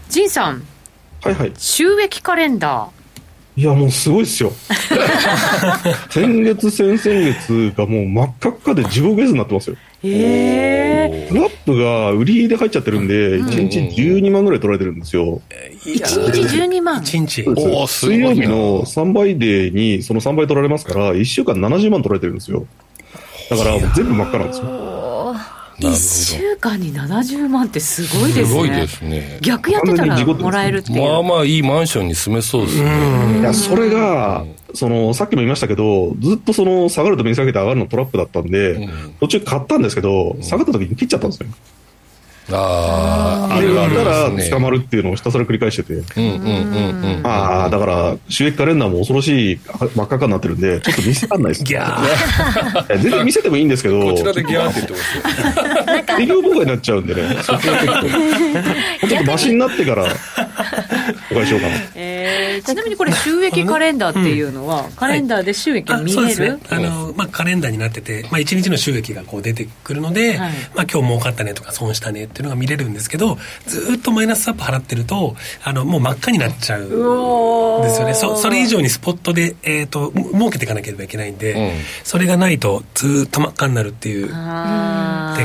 [0.10, 0.64] 仁さん。
[1.22, 1.54] はいはい。
[1.58, 3.62] 収益カレンダー。
[3.62, 4.52] いや、もうすごいっすよ。
[6.10, 9.76] 先月、先々月がもう真っ赤っかで地獄絵図になってますよ。
[10.06, 15.42] えー、ラップが売りで入っちゃってるんで、1日12万ぐらい取られてるんですよ。
[15.86, 17.44] 1日12万 ?1 日。
[17.48, 22.66] お水曜日の3倍デーにその3倍取られますから、1週間70万取られてるんですよ。
[23.50, 24.94] だから全部真っ赤なんですよ。
[25.80, 28.46] 1週間に70万ってすごいですね。
[28.46, 29.40] すごいですね。
[29.42, 31.02] 逆やってたらもらえるっていう。
[31.02, 33.40] まあまあいいマンションに住めそうですね。
[33.40, 41.50] いや、それが、その、さっきも言いましたけど、ずっとその、下がると見下げて上がるのトラップだったんで、うん、途中買ったんですけど、下がった時に切っちゃったんですよ。
[42.52, 45.94] ああ、あるある、ら捕まるっていうのをひたすら繰り返してて。
[45.94, 46.50] うんうんう
[47.12, 47.28] んうん。
[47.28, 49.60] ああ、だから、収益カレンダーも恐ろしい
[49.96, 51.64] 真っ赤かになってるんで、ちょっと見せらんないです。
[51.64, 52.98] ギャー。
[53.02, 54.02] 全然見せてもいいんですけど。
[54.02, 56.20] こちらでギャーって言ってますよ。
[56.20, 57.88] 営業妨害になっちゃうんでね、そこは結
[59.02, 59.08] 構。
[59.08, 60.06] ちょっとマシになってから、
[61.32, 61.76] お返ししようかな。
[61.96, 70.50] えー、ちなみにこれ収益カレンダーっていうのは、カレンダーで収益見れる、あの、まあ、カレンダーになってて、まあ、1日の収益がこう出てくるので、まあ、
[70.92, 76.90] 今日儲かったねとか損したねっていうのが見れるんですけどずっとマイナスアップ払ってるとあのもう真っ赤になっちゃうん
[77.84, 78.14] ですよね。
[78.16, 84.28] そそれ以上にスポットで、えーと、儲けていかなければいけないんで、うん、それがないとずっと真っ赤になるっていう。
[84.28, 84.34] で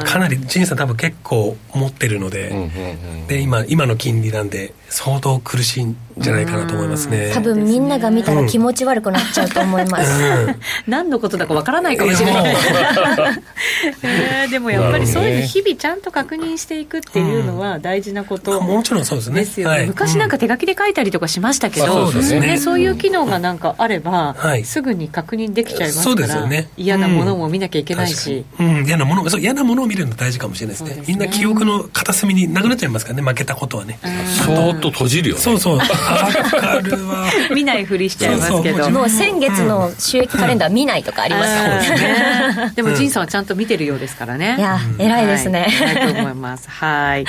[0.00, 7.30] かなり陳さん多分結構持ってるのでうんうんうん、で今今の金利なんで相当苦しいんじゃないかなと思いますね。
[7.34, 10.56] 多分みんなが見たら気持ち悪くなっちゃうと思います、うん、
[10.88, 12.56] 何のことだかわからないかもしれない、
[14.02, 19.40] えー、でもやっぱりそういう日々ちゃんと確認していくっていうのは大事なこともちろんそうですね。
[19.40, 33.22] ですよね、はい、昔なんか手書きで書いたりとかしましたけど、そうですね、そういう機能がなんかあれば、はい、すぐに確認できちゃいますから、ね、嫌なものも見なきゃいけないし、うん、嫌なものそう嫌なものを見るの大事かもしれないですね、ね、みんな記憶の片隅になくなっちゃいますからね。
[33.22, 33.98] 負けたことはね。
[34.46, 35.40] そーっと閉じるよね。
[35.40, 35.80] そうそう。
[37.54, 38.90] 見ないふりしちゃいますけど。
[38.90, 43.18] もう先月の収益カレンダー見ないとかありますからね、でも仁さん。
[43.18, 44.56] はちゃんと見てるようですからね。
[44.58, 47.24] いや、偉いですね、はい、偉いと思いますはい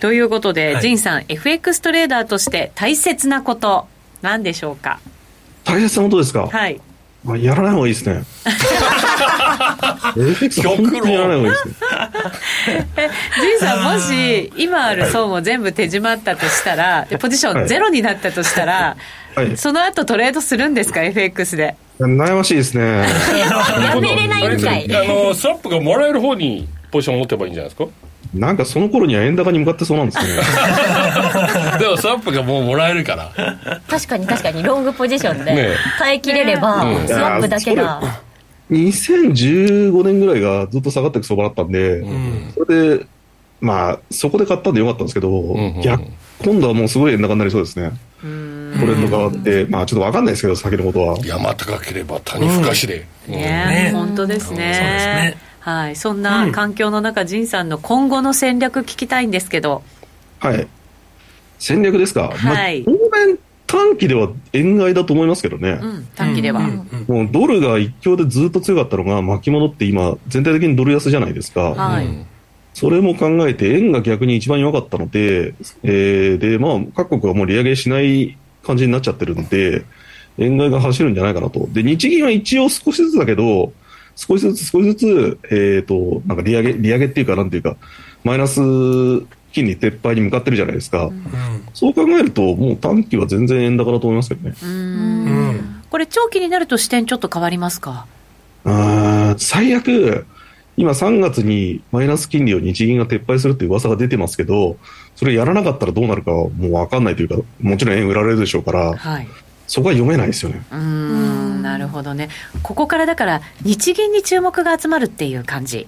[0.00, 3.86] ということで、仁さん FX トレーダーとして大切なこと
[4.22, 4.98] 何でしょうか？
[5.64, 6.46] 大切なことですか？
[6.46, 6.80] はい
[7.22, 8.22] まあ、やらない方がいいですね。
[10.16, 11.74] FX 本当にやらない方がいいですね。
[13.42, 18.96] ジンさん、もし今ある損を全部手締まったとしたら、ポジションゼロになったとしたら、
[19.34, 21.76] はい、その後トレードするんですか、FX で。
[22.00, 23.04] 悩ましいですね。
[23.38, 24.86] やめれないんかい。
[24.96, 27.84] あの、スワップがもらえる方にポジション持てばいいんじゃないですか？
[28.34, 30.24] なんかその頃には円高に向かってそうなんですね。
[31.80, 33.32] でもスワップがもうもらえるから。
[33.88, 34.62] 確かに確かに。
[34.62, 38.00] ロングポジションで耐えきれれば、ね、スワップだけが、
[38.70, 43.06] 2015年ぐらいがずっと下がっていく相場だったんで、うん、それで
[43.60, 46.04] まあそこで買ったんでよかったんですけど、うんうん、逆
[46.44, 47.92] 今度はもうすごい円高になりそうですね。
[48.22, 51.18] トレンド変わって、まあちょっと分かんないですけど先のことは。
[51.24, 59.82] 山高ければ谷深しで、うん、ね本当ですね、そうですねはい、そんな環境の中、仁、うん、さんの今後の戦略聞きたいんですけど。
[60.40, 60.66] はい。
[61.58, 62.32] 戦略ですか？
[62.34, 62.82] はい。
[62.86, 65.78] まあ、当面短期では円買いだと思いますけどね。
[65.80, 66.60] うん、短期では。
[67.06, 71.70] もうドルが一強でずっと強かったのが巻き戻って今、全体的にドル安じゃないですか。
[71.70, 72.06] はい。
[72.72, 79.84] それも考えて、円が逆に一番弱かったので、えー、で、まあ、各国はもう利上げしない感じになっちゃってるんで、
[80.38, 81.68] 円買いが走るんじゃないかなと。
[81.72, 83.72] で、日銀は一応少しずつだけど、
[84.20, 87.78] 少しずつ少しずつ、えっ、ー、と、なんか利上げ、利上げっていうか、なんていうか、
[88.22, 88.60] マイナス
[89.52, 91.06] 金利撤廃に向かってるじゃないですか。
[91.06, 91.22] うん、
[91.72, 94.54] そう考えると、もう短期は全然円高だと思いますけどね。
[94.62, 95.82] うん。
[95.88, 98.06] これ、長期になると視点ちょっと変わりますか？
[98.64, 100.26] あ最悪、
[100.76, 104.76] 今3月にマイナス金利を日銀が撤廃するっていう噂が出てますけど、
[105.16, 109.28] それやらなかったらどうなるかはもう分かんないというか、もちろん円売られるでしょうから、はい、
[109.70, 110.60] そこは読めないですよね。
[110.72, 112.28] うんなるほどね。
[112.64, 115.86] ここからだから日銀に注目が集まるっていう感じ。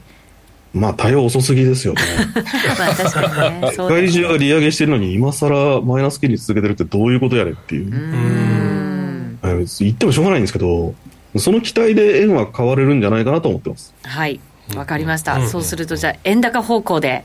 [0.73, 2.01] まあ対応遅すぎですよね。
[2.79, 3.73] まあ確かにね。
[3.73, 7.87] 世界中が利上げしてるのに今更マイナス金利続けてるってどういうことやれっていう。
[7.87, 9.39] うん
[9.81, 10.95] 言ってもしょうがないんですけど、
[11.37, 13.93] その期待で円は買われるんじゃないかなと思ってます。
[14.05, 14.39] はい。
[14.77, 15.45] わかりました。
[15.49, 17.25] そうするとじゃあ円高方向で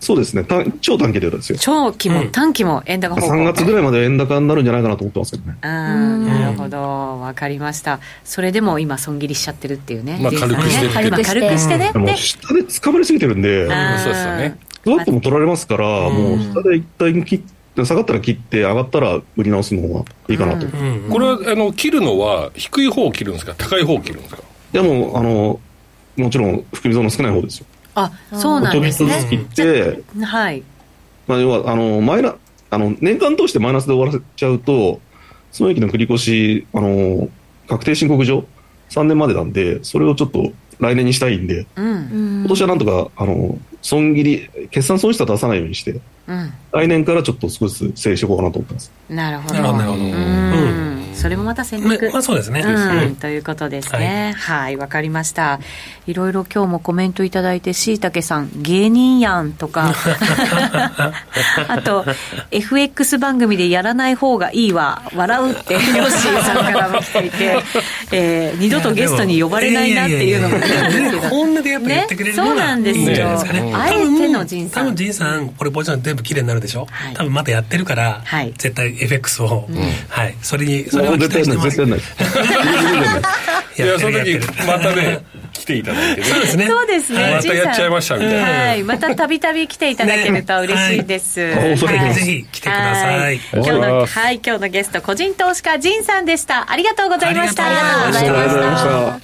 [0.00, 0.44] そうですね、
[0.80, 1.58] 超短期でですよ。
[1.60, 5.58] 長期も短期も円高方向、3月ぐらいまで円高になるんじゃないかなと思ってますけどね。
[5.62, 6.78] あなるほど、
[7.20, 7.98] わかりました。
[8.24, 11.90] それでも今、損切りしちゃってるっていうね、まあ、軽くして、軽くしてね。
[11.92, 14.58] でも下で掴まれすぎてるんで、そうですよね。
[14.84, 17.38] スワップも取られますから、もう下で一旦切っ
[17.74, 20.66] て、下がったら切って、上がったら売り直すの方がいいかなと。
[21.10, 24.42] これはあの切るのは、低い方を切るんですか、高い方を切るんですか？
[24.72, 25.60] いやもうあの、
[26.16, 27.66] もちろん含み損の少ない方ですよ。
[28.04, 29.26] あそうなんですね。
[29.28, 30.62] 切って、はい。
[31.26, 32.36] まあ、要は、あの、マイナ、
[32.70, 35.00] あの、年間通してマイナスで終わらせちゃうと、
[35.52, 37.28] その益の繰り越し、あの、
[37.68, 38.44] 確定申告上、
[38.90, 48.92] 3年までなんで、それをちょっと来年にしたいんで、うん、今年はなんとか、あの、損切り、決算損失は出さないようにして、うん、来年からちょっと少しずつ整理していこうかなと思ってます。
[49.08, 49.54] なるほど。
[49.54, 50.04] なるほど。
[50.04, 50.87] うん
[51.18, 54.34] それもまた戦略、まあ、そうですね、うん、ということですね。
[54.36, 54.76] はい。
[54.76, 55.60] わ、はい、かりました。
[56.06, 59.94] いろいろ今日もコメントいただいてしいたけさん芸人やんとか。
[61.68, 62.04] あと
[62.50, 65.02] FX 番組でやらない方がいいわ。
[65.14, 67.58] 笑うってヨッシーさんからも来ていて、
[68.12, 70.58] えー、二度とゲストに呼ばれないなっていうのも
[71.28, 73.38] 本音でやっぱ言ってくれるのが、ね、そうなんですよ、
[73.74, 79.76] あえての仁さん多分仁さんこれポジション全部綺麗になるでしょ、はい、多分またやってるから、はい、絶対 FX を、うん、
[80.08, 80.34] はい。
[80.42, 82.00] それにそれは絶対ない絶対ない。
[83.78, 86.66] いやその時またね 来ていただいて、そうですね。
[86.66, 87.32] そうですね。
[87.36, 93.40] またやっちゃいましたみたいな、はい、またたびたび来ていただけると嬉しいです、はい、ぜひ来てください。
[93.52, 94.40] 今日のはい。
[94.44, 96.70] 今日のゲスト個人投資家仁さんでした。
[96.70, 97.66] ありがとうございました。
[97.66, 99.20] ありがとうございました。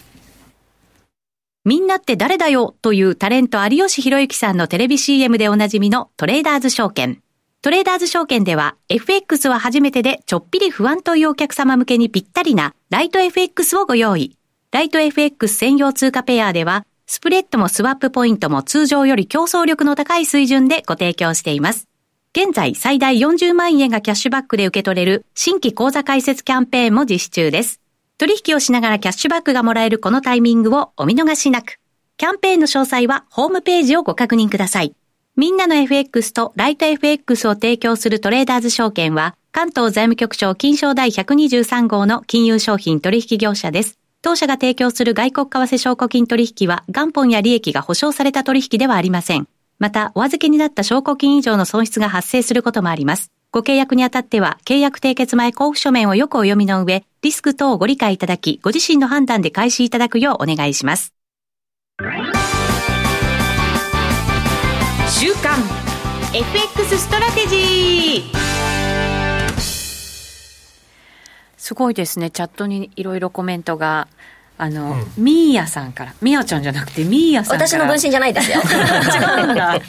[1.65, 7.24] みんなって誰だよというタレント有吉弘行さんのテレビ CM でおなじみのトレーダーズ証券。
[7.65, 14.37] トレーダーズ証券では FX は初めてでちょっぴり不安というお客様向けにぴったりなライト FX をご用意。
[14.71, 21.89] ライト FX 専用通貨ペアではスプレッドもスワップポイントも通常より競争力の高い水準でご提供しています。
[22.37, 27.81] 現在最大40万円がキャッシュバックで受け取れる新規口座開設キャンペーンも実施中です。
[28.19, 31.79] 取引をしながらキャッシュバックがもらえるこのタイミングをお見逃しなく。
[32.19, 34.95] キャンペーンの詳細はホームページをご確認ください。
[35.37, 43.99] みんなの FX とライト FX を提供するトレーダーズ証券は、関東財務局長金賞第123号の金融商品取引業者です。
[44.23, 49.49] 当社が提供する外国為替証拠金取引は元本や利益が保証された取引ではありません。
[49.81, 53.33] また、お預けになった証拠金以上の損失が発生することもあります。
[53.51, 61.13] ご契約にあたっては、契約締結前交付書面をよくお読みの上、リスク等をご理解いただき、ご自身の判断で開始いただくようお願いします。
[65.09, 65.59] 週刊
[66.35, 68.37] FX ストラテジー。
[71.57, 72.31] すごいですね。
[72.31, 74.09] チャットにいろいろコメントが。
[74.57, 77.69] あの、うん、ミーヤさんから、ミヤちゃんじゃなくて、ミーヤさんから。
[77.69, 78.63] 私の分身じゃないですよ。
[78.63, 79.81] 違うんだ。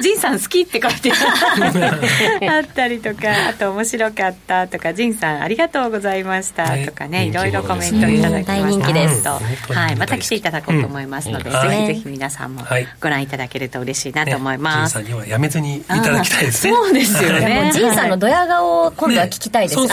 [0.00, 1.12] ジンさん好きって書いて
[2.48, 8.52] あったりとか、あと面白かったとか、ジンさんありがとうございましたとかね、いろいろコメントいただきました。
[8.54, 9.28] 大人気です。
[9.28, 12.64] はい、また来ていただこうと思いますので、ぜひぜひ皆さんも
[13.02, 14.94] ご覧いただけると嬉しいなと思います。
[14.94, 16.72] ジンさんにはやめずにいただきたいですね。
[16.78, 17.70] そうですよね。
[17.74, 19.88] ジンさんのドヤ顔を今度は聞きたいですね。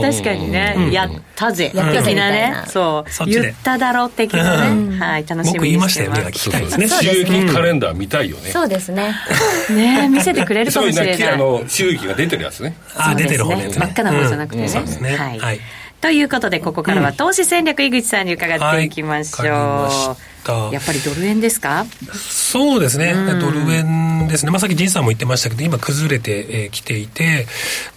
[0.00, 1.72] 確かにね、やったぜ。
[1.74, 2.54] やったぜなね。
[2.68, 3.10] そう。
[3.50, 5.52] 言っただろうって的なね、はい、楽しみにしてます。
[5.52, 6.88] 僕言いましたよね、聞きたいですね。
[6.88, 8.50] 収益カレンダー見たいよね。
[8.50, 9.14] そうですね。
[9.70, 11.28] ね見せてくれるかもしれない。
[11.30, 12.74] あの、収益が出てるやつね。
[12.94, 13.70] あ、出てる方ね。
[13.74, 14.68] 真っ赤な方じゃなくてね。
[14.68, 15.16] そうですね。
[15.16, 15.60] はい。
[16.00, 20.72] ということで、ここからは投資戦略、井口さんに伺っていきましょう。
[20.72, 21.86] やっぱりドル円ですか？
[22.14, 27.46] そうですね、ドル円ですね、まあ、さっき仁さんも言ってましたけど、今、崩れてき、えー、ていて、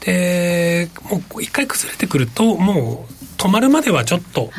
[0.04, 4.52] でもう一回崩れてくると、もう止まるまではちょっと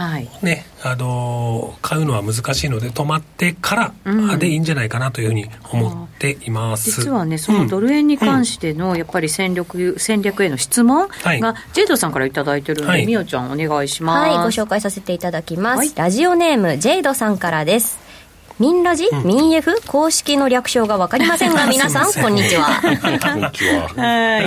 [0.42, 14.30] ね、はい、あの買うのは難しいので止まってからでいいんじゃないかなというふうに思っています、うん、実はねそのドル円に関してのやっぱり戦略戦略への質問が、ジェイドさんから頂いてるので、はい、みおちゃんお願いします。
[14.30, 18.00] はいご紹介させていただきます、ラジオネームジェイドさんからです
[18.58, 22.80] ミンラジ、うん、ミン F 公式の略称が分かりませんが、 皆さん、こんにちは。
[22.82, 24.42] こんにちは。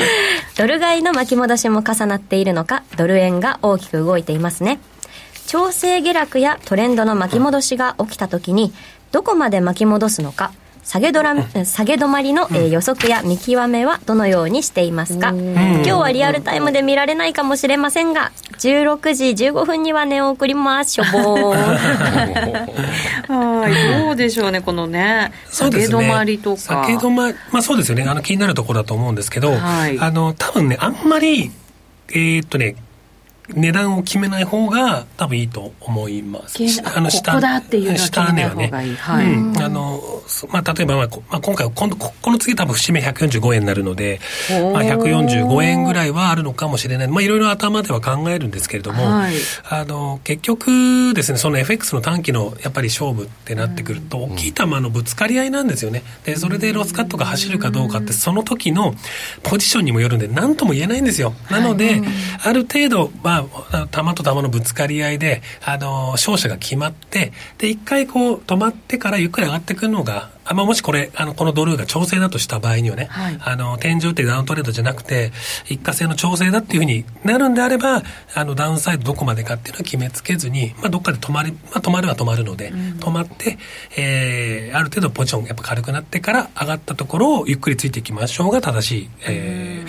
[0.58, 4.80] ドル買いの巻き戻しも重なっているのか、ドル円が大きく動いていますね。
[5.48, 8.74] 調整下落やトレンドの巻き戻しが起きたときに、
[9.12, 10.52] どこまで巻き戻すのか、
[10.86, 15.30] 下げドラ下げ止まりの、えー、予測や見極めはどのようにしていますか？
[15.32, 21.58] 今日はリアルタイムで見られないかもしれませんが16時15分にはね送りますしょぼー
[23.28, 28.04] はいどうでしょうねこのね下げ止まりとか、下げ止まりまあそうですよね。
[28.04, 31.52] あの気になるところだと思うんですけど、はい、あの多分ねあんまり
[32.10, 32.76] えー、っとね
[33.54, 36.58] 値段を決めない方が多分いいと思います。
[36.84, 38.96] あの下ここだっていうのは決めない方がいい。
[38.96, 39.26] はい。
[39.34, 40.02] うん、あの、
[40.50, 44.20] まあ、例えば、まあ、まあ、今回今度、ここの次多分節目145円になるので、
[44.74, 47.08] まあ、145円ぐらいはあるのかもしれない。
[47.08, 49.36] まあ、いろいろ頭では考えるんですけれども、はい、
[49.70, 56.04] あの、結局ですね、その FX の短期のやっぱり勝負ってなってくると、大きい球のぶつかり合いなんですよね。
[56.24, 58.96] で、それでロスカットが走るかどうかって、その時の
[59.44, 61.34] ポジションにもよるんで、何とも言えないんですよ。
[61.50, 62.02] なので、
[62.44, 75.32] ある程度、まあ、あ、弾と弾のぶつかり合いで、あの、勝者が決まって、で、一回こう、止まってからゆっくり上がってくるのが、あまあ、もしこれ、あの、このドルーが調整だとした場合にはね、はい、あの、天井ってダウントレードじゃなくて、
[75.68, 78.04] 一過性の調整だっていうふうになるんであれば、
[78.36, 83.58] あの、ダウンサイドどこまでかっていうのは決めつけずに、まあ、どっかで止まり、まあ、止まるは止まるので、うん、止まって、
[83.98, 89.84] えー、ある程度ポジションやっぱ軽くなってから上がったところをゆっくりついていきましょうが正しい、え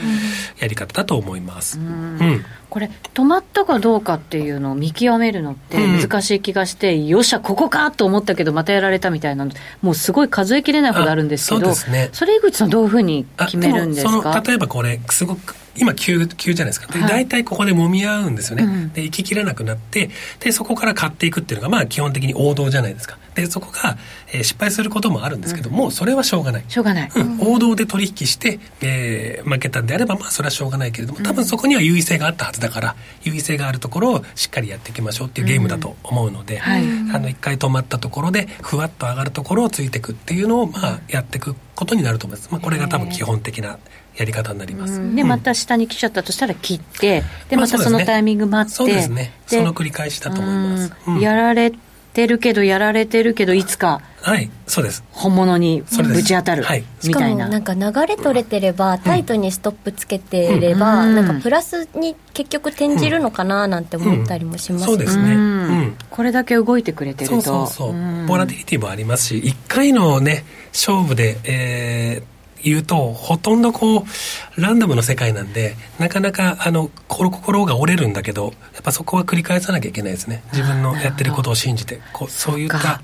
[0.58, 1.78] ー、やり方だと思います。
[1.78, 2.44] うん、うん。
[2.68, 9.46] これ止まったかどうかっていうのを見極めるのって難しい気がして、うん、よっしゃここかと思ったけどまたやられたみたいな
[9.80, 14.42] もうすごい数えきれないほどあるんですけどそ,、ね、それ井口さんどういうふうに決めるんですか？
[14.46, 16.92] 例えばこれすごく今急、急じゃないですか。
[16.92, 18.64] で、大体ここで揉み合うんですよね。
[18.64, 20.08] うん、で、行ききらなくなって、
[20.40, 23.18] で、そこから買っていくっていうのが、まあ、基本的に王道じゃないですか。
[23.36, 23.96] で、そこが、
[24.32, 26.64] えー、失敗することもあるんですけども、うん、それはしょうがない。
[26.68, 27.10] しょうがない。
[27.14, 42.48] うん、王道で取引して、えー、負けたんであれば、まあ、それはしょうがないけれども、多分そこには優位性があったはずだから、優位性があるところをしっかりやっていきましょうっていうゲームだと思うので、はい、あの、一回止まったところで、ふわっと上がるところをついていくっていうのを、まあ、やっていくことになると思います。
[42.50, 43.78] まあ、これが多分基本的な、
[44.16, 45.14] やり方になります。
[45.14, 49.32] で、また下に来ちゃったとしたら切って、で、またそのタイミング待って、そうですね。
[49.46, 50.92] その繰り返しだと思います。
[51.20, 51.72] やられ
[52.16, 54.00] てるけど、やられてるけど、いつか。
[54.22, 55.04] はい、そうです。
[55.12, 57.46] 本物にぶち当たる、はい、みたいな。
[57.46, 67.40] なんか流れ取れてれば、タイトにストップつけてれば、なんかプラスに結局転じるのかななんて思ったりもします、そうですね、これだけ動いてくれてると。
[67.40, 68.26] そうそうそう。
[68.26, 72.35] ボラティリティもありますし、1回のね、勝負で、えー、
[72.70, 80.42] 言うと、ほとんどこう、ランダムの世界なんで、なかなか、あの、心が折れるんだけど、やっぱそこは繰り返さなきゃいけないですね。
[80.52, 83.00] 自分のやってることを信じて、こうそういった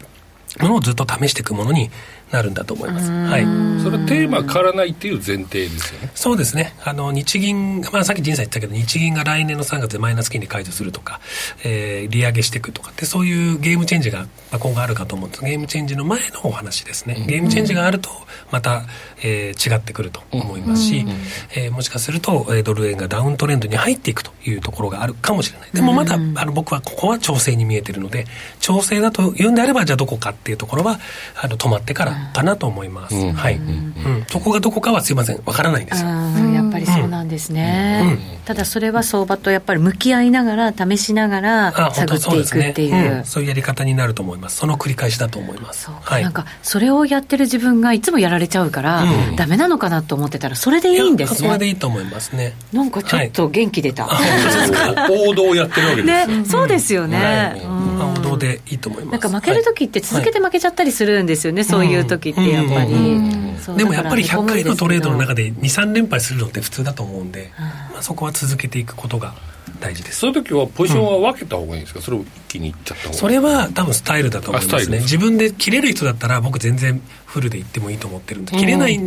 [0.61, 1.90] ものをずっと試していくものに
[2.32, 3.11] なるんだと思います。
[3.11, 3.42] はい。
[3.82, 6.11] それはテーマ変わらないっていう前提ですよね。
[6.14, 6.74] そうですね。
[6.82, 11.20] あの、日銀、まあさっき仁さん言ったけど、日銀が来年の3月でマイナス金利解除するとか、
[11.62, 15.44] えー、利上げしていくとかって、そういうゲームチェンジが今後あるかと思うんです。
[15.44, 17.22] ゲームチェンジの前のお話ですね。
[17.28, 18.09] ゲームチェンジがあると、
[18.50, 18.84] また、
[19.22, 21.11] えー、違ってくると思いますし、うん、
[21.55, 25.70] えー、もしかすると、えー、ドル円がダウントレンドに入っていくというところがあるかもしれない。
[25.72, 28.26] でもまだ、あの、僕はここは調整に見えてるので、
[28.61, 30.99] 調整だと言うんであれば、じゃあどこかっていうところは、
[31.40, 33.14] あの、止まってからかなと思います。
[33.32, 34.26] はい、うん。
[34.28, 35.40] そこがどこかはすいません。
[35.47, 36.03] わからないんです。
[36.03, 36.09] よ
[36.53, 43.22] やっぱりそうなんですね、ただそれは相場とやっぱり向き合いながら試しながら探っていくっていう。
[43.24, 44.57] そういうやり方になると思います。
[44.57, 45.90] その繰り返しだと思います。
[45.90, 51.49] はい、なんかそれをやってる自分がいつもやられちゃうから、うん、ダメなのかなと思ってたらそれでいいんですね。
[51.49, 52.55] それでいいと思いますね。
[52.72, 54.09] なんかちょっと元気出た、
[55.11, 56.26] 王道をやってるわけです。
[56.28, 59.12] ねそうですよね、王道でいいと思います。
[59.12, 67.53] なんか負ける時って続けて負けちゃったりするんですよね、そういう時ってやっぱり、でもやっぱり100回のトレードの中で23連敗するのって普通だと思うんで、
[67.93, 69.35] まあ、そこは続けていくことが
[69.80, 70.20] 大事です。
[70.20, 73.14] そういう時はポジションは分けた方がいいんですか、うん、それを一気にいっちゃった方が。
[73.14, 74.99] それは多分スタイルだと思いますね。
[75.01, 79.01] 自分で切れる人だったら僕全然フルでいってもいいと思ってるんで切れない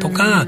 [0.00, 0.46] とか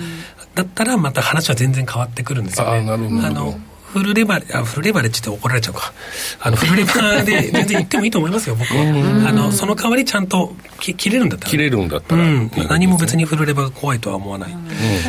[0.54, 2.90] だったらまた話は全然変わってくるんですよね。
[2.90, 2.96] あ
[3.30, 3.58] の
[3.92, 5.92] フルレバレあフルレバレッジって怒られちゃうか。
[6.40, 8.82] あのフルレバーで 全然言ってもいいと思いますよ僕は。
[9.28, 11.50] あのその代わりちゃんとき切れるんだったら。
[11.50, 14.50] 切れるんだったら、うん、何も別にフルレバーが怖いとは思わない、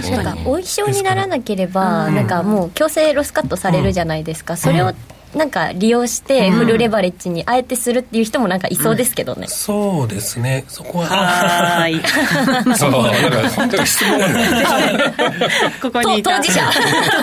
[0.02, 4.94] 確かにお衣装にならなければ、なんかもう強制ロスカットされるじゃないですか、それを
[5.36, 10.66] なんか利用してフルレバレッジにあえてするっていう人もなんかいそうですけどね、うん、そうですね。
[10.68, 11.06] そこは。
[11.06, 11.96] はい。
[12.76, 12.92] そう。
[12.92, 14.20] だから本当に質問
[15.82, 16.72] ここに当事者。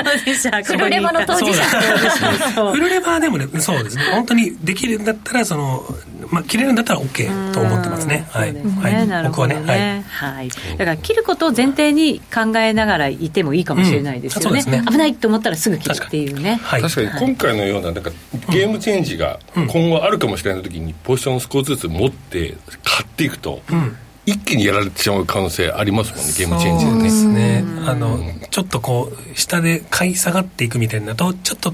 [0.04, 2.72] 当事者フルレバの当事者。
[2.72, 4.04] フルレバーでもねそうですね。
[4.12, 5.84] 本当にできるんだったらその
[6.30, 8.26] まあ、切れるんだったら OK と思ってますね。
[8.30, 8.52] はい。
[8.52, 10.48] ね、はい、僕はね、ね、はい。
[10.48, 14.62] だから切ることを前提に考えながらいてもいいかもしれないですよね。
[14.66, 14.82] うん、ね。
[14.86, 16.60] 危ないと思ったらすぐ切るっていうね。
[16.62, 18.10] 確かに今回のようななんか
[18.52, 23.62] ゲームチェンジが今後あるかもしれない時にポジションを少しずつ持って買っていくと。
[23.70, 23.96] うん。
[24.26, 27.02] 一気にやられてしまう可能性ありますもんねゲームチェンジでね。
[27.04, 28.18] ですねあの
[28.50, 31.72] ちょっとこう下で買い下がっていくみたいなとちょっと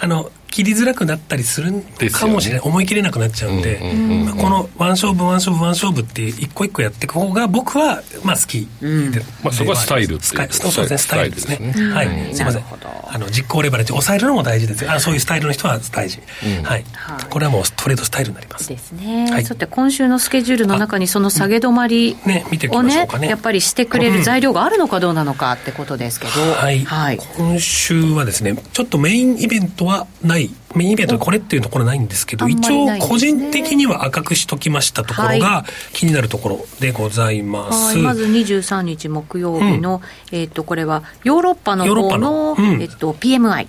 [0.00, 1.72] あの切りづらくなったりする
[2.12, 3.80] かもしれない、ね、思い切れなくなっちゃうんで、
[4.26, 10.52] まあ、このワン勝負ワン勝負ワン勝負って一個一個やっていく方が僕はまあ好き、うん、まあ、そこはスタイルっていう。
[10.52, 10.98] そうですね。
[10.98, 11.30] スタイル。
[11.30, 12.64] ですね、ね、はい、すいません。
[13.12, 14.90] あの実行レバレッジ抑えるのも大事です。
[14.90, 16.20] あそういうスタイルの人は大事、
[16.58, 16.84] うん、はい、
[17.28, 18.68] これはもうトレードスタイルになります。
[18.68, 22.28] ですね、はい、さて今週のスケジュールの中にその下げ止まりを
[22.82, 23.28] ね,、ね。
[23.28, 30.39] やっぱりしてくれる材料があるのかどうなのかってことですけど、はい、はい、今週はですねちょっとメインイベントはない
[30.74, 37.96] メインイベントこれっていうところないんですけど、一応個人的には赤くしときましたところが気になるところでございます。
[37.96, 40.00] はい、まず23日木曜日の、
[40.32, 43.66] うん、えっ、と、これはヨーロッパの方の、うん、えっ、と、PMI。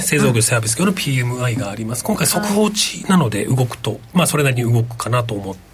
[0.00, 2.04] 製造業サービス業の PMI があります。
[2.04, 5.71] 今回速報値なので動くと、まあそれなりに動くかなと思って、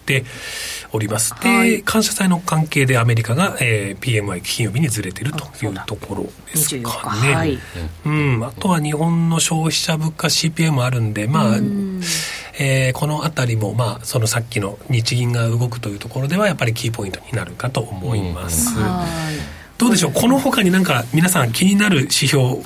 [0.93, 1.35] おります。
[1.43, 7.35] で、はい、感謝祭の関係でアメリカが、えー、PMI 金曜日にずれてるというところですかね。
[7.35, 7.59] はい、
[8.07, 11.57] うん、あとは日本の消費者物価 CPI もあるんで、まあ、
[12.59, 18.75] えー、このあたりも、まあ、そのさっきの日銀が動くというところではやっぱりキーポイントになるかと思います。
[19.77, 20.13] どうでしょう？
[20.13, 22.57] このほかになんか皆さん気になる指標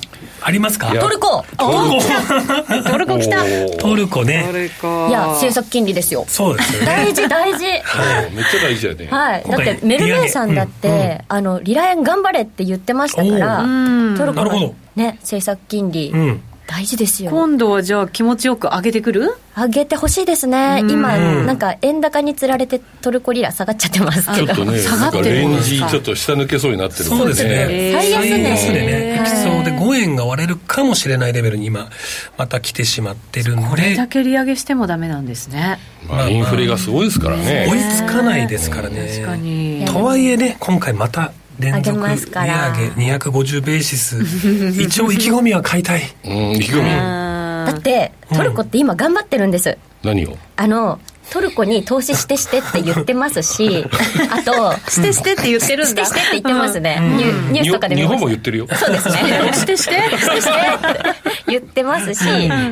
[0.45, 0.93] ありますか？
[0.95, 1.43] トルコ。
[1.57, 2.83] トルコ。
[2.91, 3.43] トルコ来た。
[3.79, 4.45] トルコね。
[4.81, 6.25] いや政策金利ですよ。
[6.27, 9.07] そうです大事大事、はい、めっちゃ大事だよね。
[9.09, 9.43] はい。
[9.47, 13.63] だってメルメイさんだって、あのリラ円頑張れって言ってましたから
[14.17, 16.41] トルコのね政策金利、うん
[16.73, 17.29] 大事ですよ。
[17.29, 19.35] 今度はじゃあ気持ちよく上げてくる？
[19.55, 27.03] 上げてほしいですね、今、なんか円高につられてトルコリラ下がっちゃってますけど、ね、下がってるレンジちょっと下抜けそうになってる。
[27.03, 31.91] そうですね、最安値ね、いきそうで5円が割れるかもしれないレベルに今、
[32.39, 35.77] また来てしまってるんで、これだけ利上げしてもだめなんですね。
[36.09, 39.85] まあ、インフレがすごいですからね、追いつかないですからね、確かに。
[39.85, 44.17] とはいえね、今回また連続利上げ250ベーシス。
[44.81, 46.01] 一応意気込みは買いたい。
[46.25, 46.89] うん意気込み。
[46.89, 50.37] だってトルコって今頑張ってるんです、何を？
[50.57, 50.99] あの
[51.31, 53.85] トルコに投資してしてって言ってますし、
[54.29, 56.05] あと、してしてって言ってるんだ。
[56.05, 56.99] してしてって言ってますね。
[56.99, 58.67] ニュニュースとかで日本も言ってるよ。
[58.71, 59.15] そうですね。
[59.53, 59.95] してして。
[59.95, 60.51] してして
[61.47, 62.19] 言ってますし、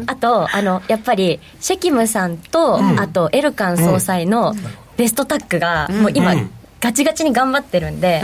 [0.05, 4.55] あと、あの、やっぱり、シェキムさんと、あと、エルカン総裁の
[4.97, 6.35] ベストタッグが、もう今、
[6.81, 8.23] ガチガチに頑張ってるんで、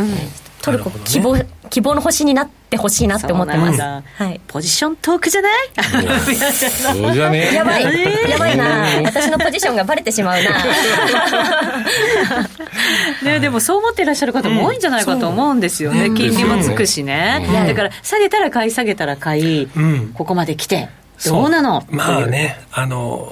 [0.68, 1.38] トルコ、希望
[1.70, 5.54] 希望の星になってほしいなって思ってます、はい、ポジショントークじゃない？
[6.70, 7.54] そうじゃね？
[7.54, 7.84] やばい、
[8.30, 8.86] やばいな。
[9.06, 10.50] 私のポジションがバレてしまうな。
[13.24, 19.68] ね、でもそう思ってらっしゃる方も多いんじゃないかと思うんですよね、金利もつくしね、だから下げたら買い下げたら買い、
[20.14, 20.90] ここまで来て。
[21.26, 21.84] どうなの？
[21.90, 22.60] まあね。
[22.72, 23.32] あの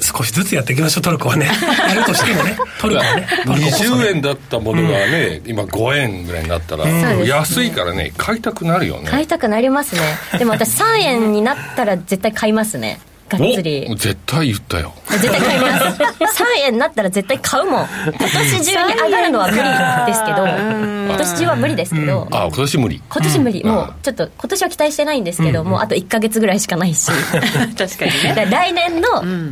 [0.00, 1.02] 少しずつやっていきましょう。
[1.02, 1.46] トルコはね。
[1.88, 2.56] やるとしてもね。
[2.80, 3.28] トルコはね。
[3.46, 6.88] 20円だったものがね、うん、今5円ぐらいになったら、う
[7.22, 9.10] ん、安いからね買いたくなるよね。
[9.10, 10.00] 買いたくなりますね。
[10.38, 13.86] でも私3円になったら絶対買いますねがっつり。
[13.96, 14.92] 絶対言ったよ。
[15.10, 16.42] 絶対買います。
[16.42, 17.86] 3円になったら絶対買うもん。
[18.06, 20.46] 今年中に上がるのは無理ですけど
[21.06, 23.02] 今年中は無理ですけど、あ今年無理。
[23.08, 27.10] 今年無理、もうちょっと今年は期待してないんですけど、もうあと1か月ぐらいしかないし。
[27.78, 28.48] 確かにね。
[28.50, 29.08] 来年の,、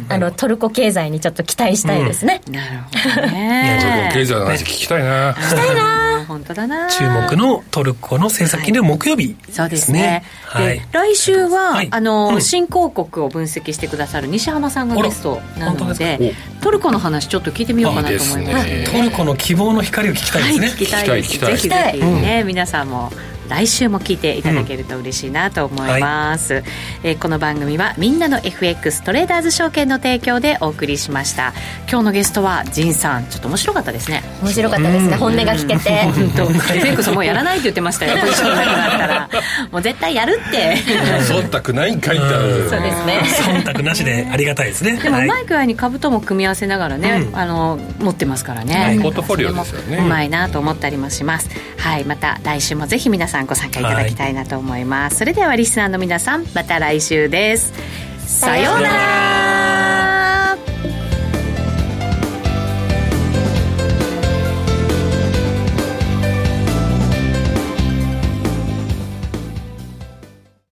[0.09, 2.67] あのトルコ経済にちょっと期待したいですね、なる
[3.15, 4.11] ほどね。
[4.13, 5.33] 経済の話聞きたいな。
[5.33, 6.25] 聞きたいな。
[6.27, 6.89] 本当だな。
[6.89, 10.25] 注目のトルコの政策金利木曜日そうですね。
[10.47, 10.81] はい。
[10.93, 21.39] 来週は、あの新興国を分析してくださる西浜さんがゲストなのでトルコの話ちょっと聞いてみようかなと思います、ね、トルコの希望の光を聞きたいですね、はい、聞きたいです。
[21.39, 23.11] ぜひぜひね、うん、皆さんも
[23.49, 26.61] 来週も聞いていただけると嬉しいなと思います、うん。
[26.61, 26.71] はい、
[27.05, 31.53] えー、この番組はみんなの FX トレーダーズ証券の提供でお送りしました。
[31.89, 33.27] 今日のゲストは仁さん。
[33.27, 34.23] ちょっと面白かったですね。
[34.43, 36.03] 面白かったですね、本音が聞けて。
[36.13, 36.75] 本当。
[36.75, 38.17] FX もうやらないって言ってましたよ。
[38.19, 39.29] ポジションなくなったら。
[39.71, 40.77] もう絶対やるって。
[41.25, 43.23] 忖度ないんかいってそうですね。
[43.65, 44.97] 忖度なしでありがたいですね。
[44.97, 49.99] でもうまい具合に株とも組み合わせながらね、あの持ってますからね、ポートフォリオですよね。
[49.99, 51.49] うまいなと思ったりもします。
[51.77, 52.05] はい。
[52.05, 57.73] また来週もぜひ皆さんご参加いただきたいなと思います、はい、それではリスナーの皆さんまた来週です。
[58.27, 59.75] さようなら。